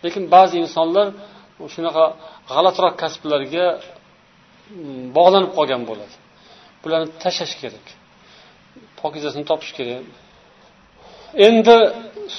[0.03, 1.07] Lekin ba'zi insonlar
[1.75, 2.05] shunaqa
[2.51, 6.15] g'alatiroq kasblarga mm, bog'lanib qolgan bo'ladi.
[6.81, 7.85] Bularni tashlash kerak.
[9.01, 10.03] Pokizasini topish kerak.
[11.47, 11.77] Endi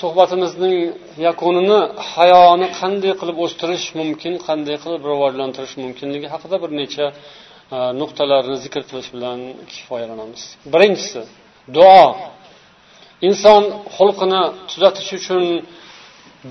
[0.01, 0.77] suhbatimizning
[1.27, 1.79] yakunini
[2.13, 7.07] hayoni qanday qilib o'stirish mumkin qanday qilib rivojlantirish mumkinligi haqida bir necha
[7.77, 9.39] e, nuqtalarni zikr qilish bilan
[9.73, 10.43] kifoyalanamiz.
[10.73, 11.21] Birinchisi
[11.77, 12.05] duo.
[13.29, 13.63] Inson
[13.97, 15.45] xulqini tuzatish uchun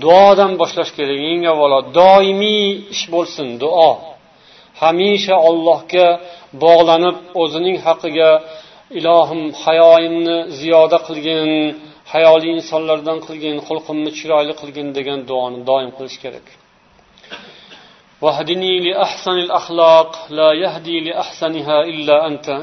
[0.02, 1.18] duodan boshlash kerak.
[1.32, 3.90] Eng avvalo doimiy ish bo'lsin duo.
[4.80, 6.08] Hamisha ollohga
[6.64, 8.30] bog'lanib o'zining haqqiga
[8.98, 11.50] ilohim hayoyimni ziyoda qilgin
[12.13, 16.47] hayoli insonlardan qilgin xulqimni chiroyli qilgin degan duoni doim qilish kerak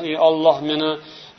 [0.08, 0.90] ey olloh meni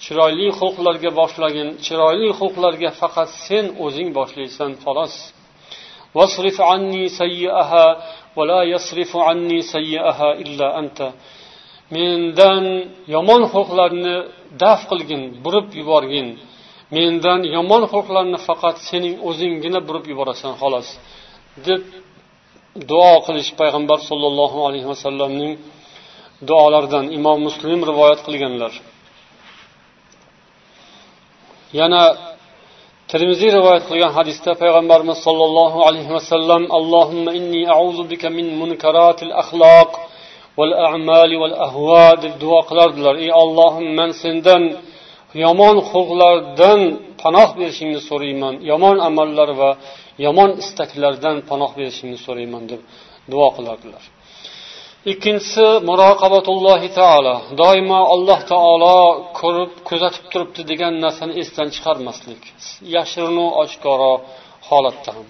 [0.04, 5.16] chiroyli xulqlarga boshlagin chiroyli xulqlarga faqat sen o'zing boshlaysan xolos
[6.18, 7.86] واصرف عني سيئها
[8.38, 11.00] ولا يصرف عني سيئها إلا أنت
[11.96, 12.64] mendan
[13.14, 14.16] yomon xulqlarni
[14.64, 16.28] daf qilgin burib yuborgin
[16.97, 20.89] Mendan yomon xulqlarni faqat sening o'zinggina burib yuborasan xolos
[21.67, 21.83] deb
[22.91, 25.53] duo qilish payg'ambar sollallohu alayhi vasallamning
[26.49, 28.73] duolaridan imom muslim rivoyat qilganlar.
[31.79, 32.03] Yana
[33.11, 39.91] termiziy rivoyat qilgan hadisda payg'ambarimiz sollallohu alayhi vasallam allohumma inni auzu bika min munkaratil axloq
[40.59, 43.15] val a'mali val ahvo deb duo qilardilar.
[43.25, 44.63] Ey ollohim man sendan
[45.45, 46.81] yomon xulqlardan
[47.23, 49.71] panoh berishingni so'rayman yomon amallar va
[50.27, 52.81] yomon istaklardan panoh berishingni so'rayman deb
[53.33, 54.05] duo qilardilar.
[55.13, 58.97] Ikkinchisi muroqabatullohi taolo doimo alloh taolo
[59.41, 62.43] ko'rib kuzatib turibdi degan narsani esdan chiqarmaslik.
[62.97, 64.13] Yashirinu oshkoro
[64.69, 65.27] holatda ham.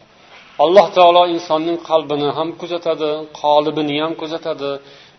[0.65, 4.71] Alloh taolo insonning qalbini ham kuzatadi qolibini ham kuzatadi.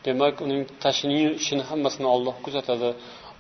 [0.06, 2.90] Demak uning tashini ishini hammasini olloh kuzatadi.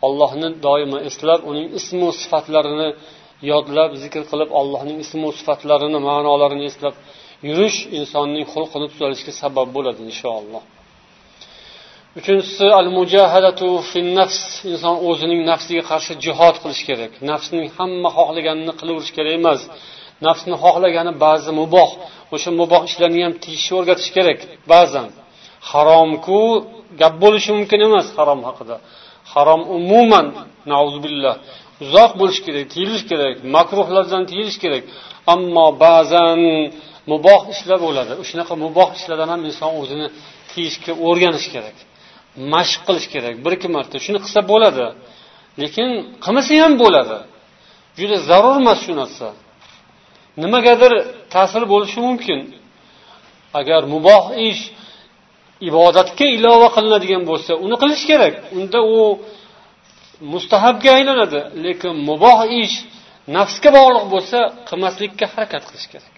[0.05, 2.89] Ollohni doimo eslab uning ismu sifatlarini
[3.51, 6.95] yodlab zikr qilib allohning ismu sifatlarini ma'nolarini eslab
[7.47, 10.63] yurish insonning xulqini tuzalishiga sabab bo'ladi inshaalloh.
[12.19, 14.39] Uchinchisi al mujahadatu fin nafs.
[14.71, 17.11] Inson o'zining nafsiga qarshi jihod qilish kerak.
[17.31, 19.61] Nafsning hamma xohlaganini qilaverish kerak emas.
[20.27, 21.89] Nafsni xohlagani ba'zi muboh
[22.35, 24.39] o'sha muboh ishlarni ham tiyishni o'rgatish kerak
[24.73, 25.07] ba'zan.
[25.71, 26.39] Haromku
[27.01, 28.75] gap bo'lishi mumkin emas harom haqida.
[29.33, 30.27] Harom umuman
[30.73, 31.35] nauzubillah
[31.83, 34.83] uzoq bo'lish kerak tiyilish kerak makruhlardan tiyilish kerak.
[35.33, 36.39] Ammo ba'zan
[37.11, 38.11] muboh ishlar bo'ladi.
[38.29, 40.07] Shunaqa muboh ishlardan ham inson o'zini
[40.51, 41.77] tiyishga o'rganish kerak
[42.53, 43.35] mashq qilish kerak.
[43.45, 44.85] Bir ikki marta shuni qilsa bo'ladi
[45.61, 45.87] lekin
[46.23, 47.17] qilmasa ham bo'ladi.
[47.99, 49.27] Juda zarur emas shu narsa.
[50.43, 50.91] Nimagadir
[51.33, 52.39] ta'sir bo'lishi mumkin.
[53.59, 54.61] Agar muboh ish
[55.69, 58.33] ibodatga ilova qilinadigan bo'lsa uni qilish kerak.
[58.57, 58.99] Unda u
[60.33, 62.75] mustahabga aylanadi lekin muboh ish
[63.37, 64.39] nafsga bog'liq bo'lsa
[64.69, 66.15] qilmaslikka harakat qilish kerak.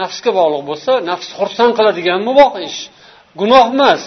[0.00, 2.78] Nafsga bog'liq bo'lsa nafs xursand qiladigan muboh ish.
[3.40, 4.02] Gunoh emas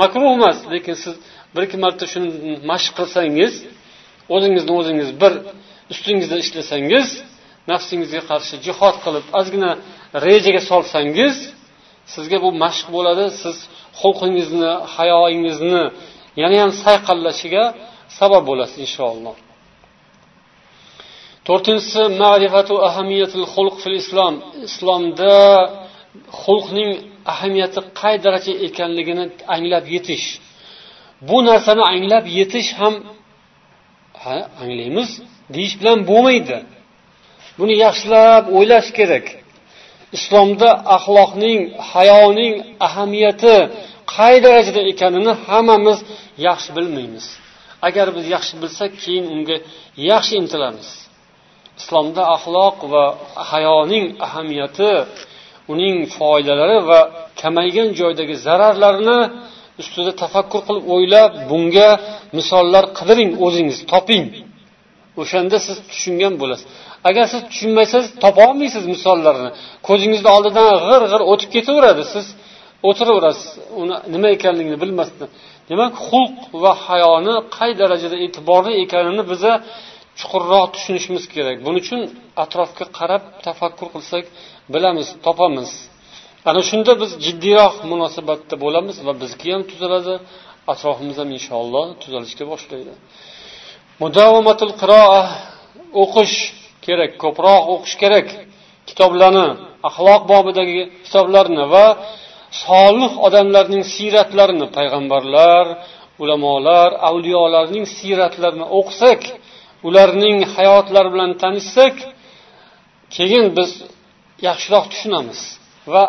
[0.00, 1.14] makruh emas lekin siz
[1.54, 2.28] bir ikki marta shuni
[2.70, 3.52] mashq qilsangiz
[4.34, 5.32] o'zingizni o'zingiz bir
[5.92, 7.08] ustingizda ishlasangiz
[7.70, 9.70] nafsingizga qarshi jihod qilib ozgina
[10.26, 11.36] rejaga solsangiz
[12.14, 13.56] sizga bu mashq bo'ladi siz
[14.00, 15.84] xulqingizni hayoyingizni
[16.42, 17.64] yanayam sayqallashiga
[18.18, 19.36] sabab bo'lasiz inshaalloh.
[21.48, 24.34] To'rtinchisi ma'rifatu ahamiyatil xulq fil islom.
[24.68, 25.36] Islomda
[26.42, 26.90] xulqning
[27.32, 30.26] ahamiyati qay daraja ekanligini anglab yetish.
[31.28, 32.94] Bu narsani anglab yetish ham
[34.22, 35.10] ha anglaymiz
[35.54, 36.58] deyish bilan bo'lmaydi.
[37.58, 39.26] Buni yaxshilab o'ylash kerak.
[40.16, 41.60] Islomda axloqning
[41.92, 42.54] hayoning
[42.86, 43.56] ahamiyati
[44.14, 45.98] qay darajada ekanini hammamiz
[46.48, 47.26] yaxshi bilmaymiz.
[47.88, 49.56] Agar biz yaxshi bilsak keyin unga
[50.10, 50.88] yaxshi intilamiz.
[51.80, 53.04] Islomda axloq va
[53.50, 54.92] hayoning ahamiyati
[55.72, 57.00] uning foydalari va
[57.40, 59.20] kamaygan joydagi zararlarini
[59.80, 61.90] ustida tafakkur qilib o'ylab bunga
[62.38, 64.26] misollar qidiring o'zingiz toping.
[65.20, 66.66] O'shanda siz tushungan bo'lasiz.
[67.08, 69.50] Agar siz tushunmaysangiz topolmaysiz misollarni.
[69.88, 72.02] Ko'zingizni oldidan g'ir g'ir o'tib ketaveradi.
[72.14, 72.26] Siz
[72.88, 73.48] o'tiraverasiz.
[73.80, 75.28] Uni nima ekanligini bilmasdan.
[75.70, 79.52] Demak xulq va hayoni qay darajada e'tiborli ekanini biza
[80.18, 81.56] chuqurroq tushunishimiz kerak.
[81.66, 82.00] Buning uchun
[82.44, 84.24] atrofga qarab tafakkur qilsak
[84.74, 85.70] bilamiz topamiz.
[86.48, 90.14] Ana shunda biz jiddiyroq munosabatda bo'lamiz va bizniki ham tuzaladi.
[90.72, 92.92] Atrofimiz ham inshaalloh tuzalishga boshlaydi.
[94.02, 95.22] Mudavomatul qiroa
[96.02, 96.36] o'qish.
[96.86, 98.28] Kerak ko'proq o'qish kerak.
[98.88, 99.46] Kitoblarni
[99.88, 101.86] axloq bobidagi kitoblarni va
[102.64, 105.64] solih odamlarning siyratlarini payg'ambarlar
[106.22, 109.20] ulamolar avliyolarning siyratlarini o'qisak
[109.88, 111.96] ularning hayotlari bilan tanishsak
[113.16, 113.70] keyin biz
[114.48, 115.40] yaxshiroq tushunamiz
[115.92, 116.04] va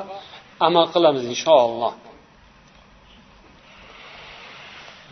[0.67, 1.93] amal qilamiz inshaalloh.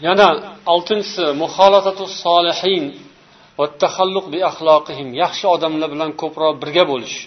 [0.05, 0.27] Yana
[0.73, 2.85] oltinchisi muholatatu solihin.
[3.59, 3.65] Va
[4.31, 4.37] bi
[5.23, 7.17] yaxshi odamlar bilan ko'proq birga bo'lish.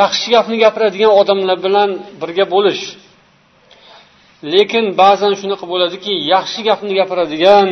[0.00, 1.90] Yaxshi gapni gapiradigan odamlar bilan
[2.22, 2.82] birga bo'lish.
[4.54, 7.68] Lekin ba'zan shunaqa bo'ladiki yaxshi gapni gapiradigan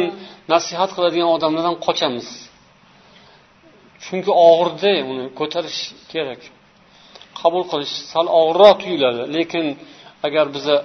[0.52, 2.28] nasihat qiladigan odamlardan qochamiz.
[4.04, 5.80] Chunki og'irda uni ko'tarish
[6.12, 6.40] kerak.
[7.40, 9.22] Qabul qilish sal og'irroq tuyuladi.
[9.36, 9.64] Lekin
[10.26, 10.76] agar biza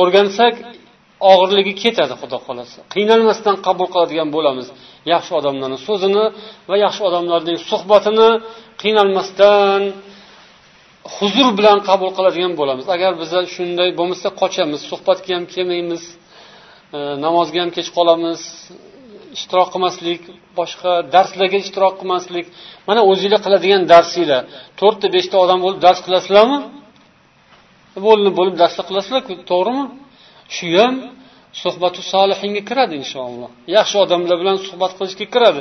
[0.00, 0.54] o'rgansak
[1.32, 2.78] og'irligi ketadi xudo xohlasa.
[2.94, 4.68] Qiynalmasdan qabul qiladigan bo'lamiz.
[5.12, 6.24] Yaxshi odamlarni so'zini
[6.70, 8.30] va yaxshi odamlarning suhbatini
[8.82, 9.82] qiynalmasdan
[11.16, 12.86] huzur bilan qabul qiladigan bo'lamiz.
[12.96, 16.02] Agar biza shunday bo'lmasa qochamiz suhbatga ham kelmaymiz
[16.96, 18.40] e, namozga ham kech qolamiz
[19.36, 20.20] ishtirok qilmaslik
[20.58, 22.46] boshqa darslarga ishtirok qilmaslik
[22.88, 24.42] mana o'zinglar qiladigan darsinglar.
[24.80, 26.58] To'rtta beshta odam bo'lib dars qilasizlarmi?
[28.06, 29.84] Bo'linib bo'lib darslar qilasizlarku to'g'rimi?
[30.56, 30.94] Shu ham
[31.62, 33.50] suhbatu solihinga kiradi inshaalloh.
[33.76, 35.60] Yaxshi odamlar bilan suhbat qilishga kiradi.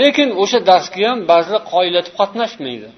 [0.00, 2.88] Lekin o'sha darsga ham ba'zilar qoyillatib qatnashmaydi.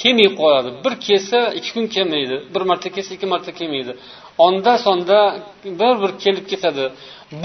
[0.00, 0.68] Kelmay qoladi.
[0.84, 2.36] Bir kelsa ikki kun kelmaydi.
[2.54, 3.92] Bir marta kelsa ikki marta kelmaydi.
[4.46, 5.18] Onda sonda
[5.80, 6.84] bir bir kelib ketadi.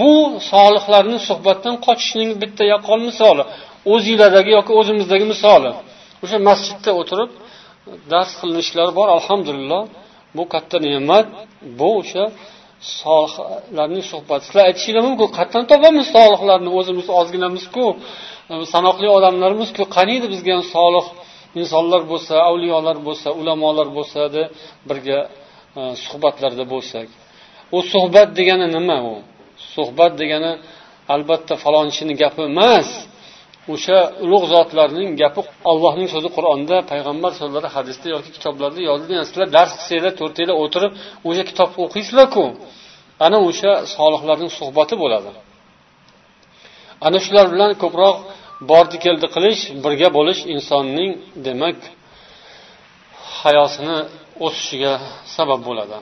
[0.00, 0.12] Bu
[0.50, 3.44] solihlarni suhbatdan qochishning bitta yaqqol misoli.
[3.92, 5.70] O'zinglardagi yoki o'zimizdagi misoli.
[6.24, 7.30] O'sha masjidda o'tirib
[8.12, 9.82] dars qilinishlari bor alhamdulillah.
[10.36, 11.26] Bu katta ne'mat.
[11.78, 12.24] Bu o'sha
[12.80, 16.06] solihlarning suhbati sizlar aytishinglar mumkin qayerdan topamiz.
[16.16, 17.84] Solihlarni o'zimiz ozginamizku
[18.52, 19.82] e, sanoqli odamlarmizku.
[19.96, 21.06] Qaniydi bizga ham solih
[21.60, 24.20] insonlar bo'lsa avliyolar bo'lsa ulamolar bo'lsa
[24.88, 25.18] birga
[25.78, 27.08] e, suhbatlarda bo'lsak?
[27.76, 29.14] U suhbat degani nima u?
[29.74, 30.52] Suhbat degani
[31.14, 32.88] albatta falonchini gapi emas.
[33.72, 35.40] O'sha ulug' zotlarning gapi
[35.70, 40.92] allohning so'zi qur'onda payg'ambar so'zlari hadisda yoki kitoblarda yozilgan sizlar dars qilsanglar to'rtinglar o'tirib
[41.28, 42.44] o'sha kitobni o'qiysizlarku
[43.26, 45.30] ana o'sha solihlarning suhbati bo'ladi.
[47.06, 48.16] Ana shular bilan ko'proq
[48.70, 51.10] bordi keldi qilish birga bo'lish insonning
[51.46, 51.78] demak
[53.40, 53.98] hayosini
[54.46, 54.92] o'sishiga
[55.36, 55.96] sabab bo'ladi.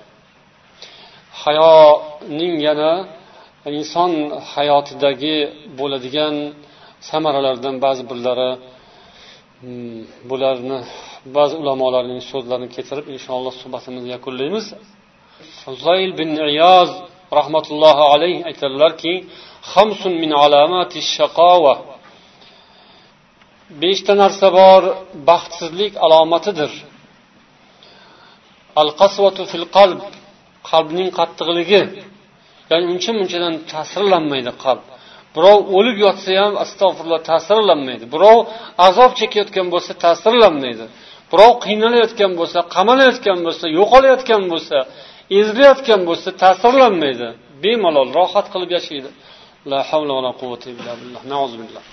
[1.43, 2.93] Hayoning yana
[3.79, 4.12] inson
[4.53, 5.37] hayotidagi
[5.79, 6.35] bo'ladigan
[7.11, 8.51] samaralardan ba'zi birlari
[9.61, 10.78] hmm, bularni
[11.36, 14.66] ba'zi ulamolarning so'zlarini keltirib inshaalloh suhbatimizni yakunlaymiz.
[15.84, 16.90] Zoyil bin iyoz
[17.38, 19.14] rahmatullohi alayhi aytadilarki
[20.22, 21.74] min alamati shaqova
[23.82, 24.82] beshta narsa bor
[25.30, 26.72] baxtsizlik alomatidir.
[28.82, 30.01] Al qasvatu fil qalb
[30.70, 31.82] qalbning qattiqligi
[32.70, 34.84] ya'ni uncha munchadan ta'sirlanmaydi qalb.
[35.37, 38.05] Birov o'lib yotsa ham astag'firulloh ta'sirlanmaydi.
[38.14, 38.39] Birov
[38.89, 40.87] azob chekayotgan bo'lsa ta'sirlanmaydi.
[41.32, 44.76] Birov qiynalayotgan bo'lsa qamalayotgan bo'lsa yo'qolayotgan bo'lsa
[45.39, 47.28] ezilayotgan bo'lsa ta'sirlanmaydi.
[47.62, 49.11] Bemalol rohat qilib yashaydi.
[49.70, 51.84] La havla va la quvvata illa billah.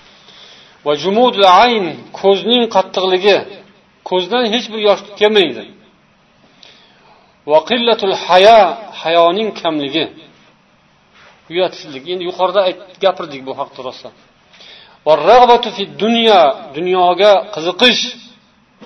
[0.86, 1.84] Va jumudul ayn
[2.20, 3.38] ko'zning qattiqligi
[4.10, 5.64] ko'zdan hech bir yosh kelmaydi.
[7.50, 8.58] Va qillatul haya
[9.02, 10.04] hayoning kamligi.
[11.52, 12.62] Uyatsizlik endi yuqorida
[13.04, 14.08] gapirdik bu haqda rosa
[16.02, 16.40] dunyo
[16.76, 18.02] dunyoga qiziqish.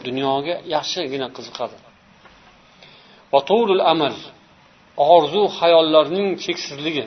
[0.06, 1.76] Dunyoga yaxshigina qiziqadi.
[3.92, 4.14] Amal
[5.14, 7.04] orzu hayollarning cheksizligi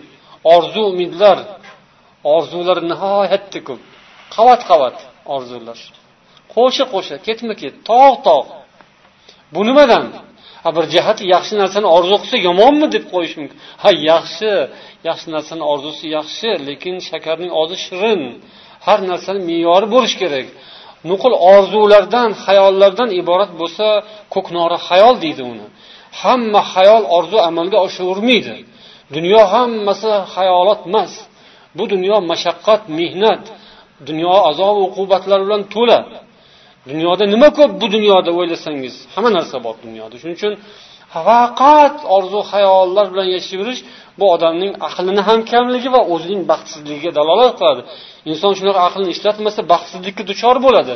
[0.53, 1.37] orzu umidlar
[2.35, 3.81] orzular nihoyatda ko'p.
[4.35, 4.97] Qavat qavat
[5.35, 5.79] orzular.
[6.53, 8.49] Qo'sha qo'sha ketma ket tog' tog'
[9.53, 10.03] bu nimadan?
[10.63, 13.57] Ha bir jihati yaxshi narsani orzu qilsa yomonmi deb qo'yish mumkin?
[13.83, 14.51] Ha yaxshi
[15.07, 18.21] yaxshi narsani orzusi yaxshi lekin shakarning ozi shirin.
[18.85, 20.47] Har narsani me'yori bo'lishi kerak.
[21.09, 23.87] Nuqul orzulardan hayollardan iborat bo'lsa
[24.33, 25.67] ko'knori hayol deydi uni.
[26.21, 28.55] Hamma hayol orzu amalga oshavermaydi
[29.15, 31.13] dunyo hammasi hayolot emas.
[31.77, 33.43] Bu dunyo mashaqqat mehnat
[34.07, 35.99] dunyo azob uqubatlar bilan to'la.
[36.89, 40.15] Dunyoda nima ko'p bu dunyoda o'ylasangiz hamma narsa bor dunyoda.
[40.21, 40.53] Shuning uchun
[41.13, 43.81] faqat orzu hayollar bilan yashayverish
[44.19, 47.81] bu odamning aqlini ham kamligi va o'zining baxtsizligiga dalolat qiladi.
[48.31, 50.93] Inson shunaqa aqlni ishlatmasa baxtsizlikka duchor bo'ladi.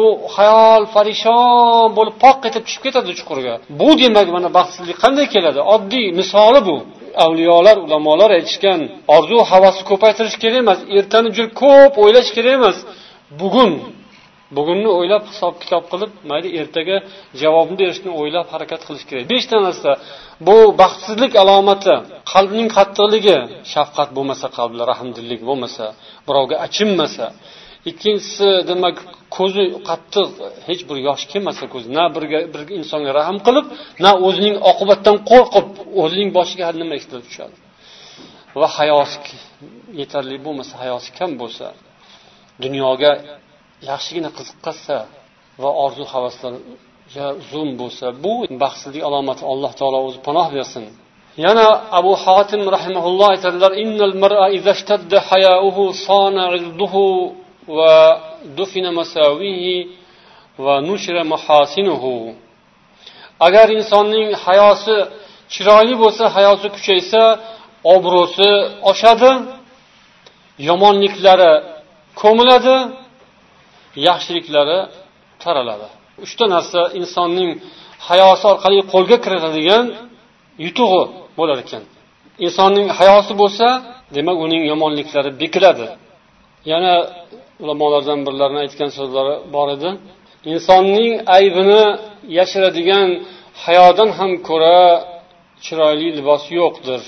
[0.00, 0.02] U
[0.36, 3.54] hayol parishon bo'lib poq etib tushib ketadi chuqurga.
[3.80, 5.60] Bu demak mana baxtsizlik qanday keladi?
[5.74, 6.76] Oddiy misoli bu.
[7.24, 8.80] Avliyolar ulamolar aytishgan
[9.16, 12.76] orzu havasni ko'paytirish kerak emas ertani juda ko'p o'ylash kerak emas.
[13.40, 13.72] Bugun
[14.56, 16.96] bugunni o'ylab hisob kitob qilib mayli ertaga
[17.42, 19.24] javobni berishni o'ylab harakat qilish kerak.
[19.32, 19.90] Beshta narsa
[20.46, 21.94] bu baxtsizlik alomati
[22.32, 23.36] qalbning qattiqligi
[23.72, 25.84] shafqat bo'lmasa qalbda rahmdillik bo'lmasa
[26.28, 27.26] birovga achinmasa.
[27.90, 28.96] Ikkinchisi demak
[29.36, 30.28] ko'zi qattiq
[30.68, 33.66] hech bir yosh kelmasa ko'zi na birga bir insonga rahm qilib
[34.04, 35.66] na o'zining oqibatdan qo'rqib
[36.02, 37.56] o'zining boshiga har nima kelib tushadi?
[38.60, 39.18] Va hayosi
[40.00, 41.66] yetarli bo'lmasa hayosi kam bo'lsa
[42.64, 43.12] dunyoga
[43.90, 44.96] yaxshigina qiziqqansa
[45.62, 50.84] va orzu havaslariga uzun bo'lsa bu baxtsizlik alomati alloh taolo o'zi panoh bersin.
[51.44, 51.66] Yana
[51.98, 57.04] abu hotim rahimaulloh aytadilar innal mar'a izashtadda hayauhu sona izduhu
[57.78, 57.94] va
[58.58, 59.76] dufina masawihi
[60.64, 62.14] va nushira mahasinuhu.
[63.46, 64.96] Agar insonning hayosi
[65.52, 67.22] chiroyli bo'lsa hayosi kuchaysa
[67.94, 68.50] obro'si
[68.90, 69.32] oshadi
[70.68, 71.52] yomonliklari
[72.20, 72.76] ko'miladi
[74.08, 74.78] yaxshiliklari
[75.42, 75.88] taraladi.
[76.24, 77.50] Uchta narsa insonning
[78.08, 79.84] hayosi orqali qo'lga kiritadigan
[80.64, 81.02] yutug'i
[81.38, 81.82] bo'lar ekan.
[82.46, 83.66] Insonning hayosi bo'lsa
[84.16, 85.88] demak uning yomonliklari bekiladi.
[86.72, 86.94] Yana
[87.62, 89.90] ulamolardan birlarini aytgan so'zlari bor edi.
[90.52, 91.82] Insonning aybini
[92.38, 93.08] yashiradigan
[93.64, 94.78] hayodan ham ko'ra
[95.64, 97.02] chiroyli libos yo'qdir.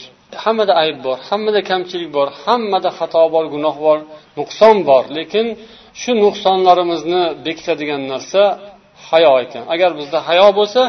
[0.45, 3.99] Hammada ayb bor hammada kamchilik bor hammada xato bor gunoh bor
[4.39, 5.05] nuqson bor.
[5.19, 5.47] Lekin
[6.02, 8.44] shu nuqsonlarimizni bekitadigan narsa
[9.10, 10.82] hayo ekan agar bizda hayo bo'lsa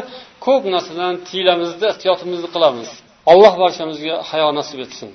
[0.45, 2.89] ko'p narsadan tiyilamizda ehtiyotimizni qilamiz
[3.31, 5.11] alloh barchamizga hayo nasib etsin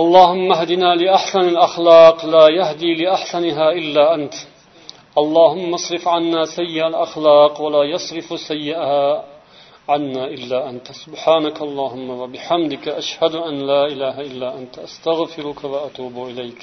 [0.00, 4.34] اللهم اهدنا لأحسن الأخلاق لا يهدي لأحسنها إلا أنت
[5.18, 9.24] اللهم اصرف عنا سيئ الأخلاق ولا يصرف سيئها
[9.88, 16.62] عنا إلا أنت سبحانك اللهم وبحمدك أشهد أن لا إله إلا أنت أستغفرك وأتوب إليك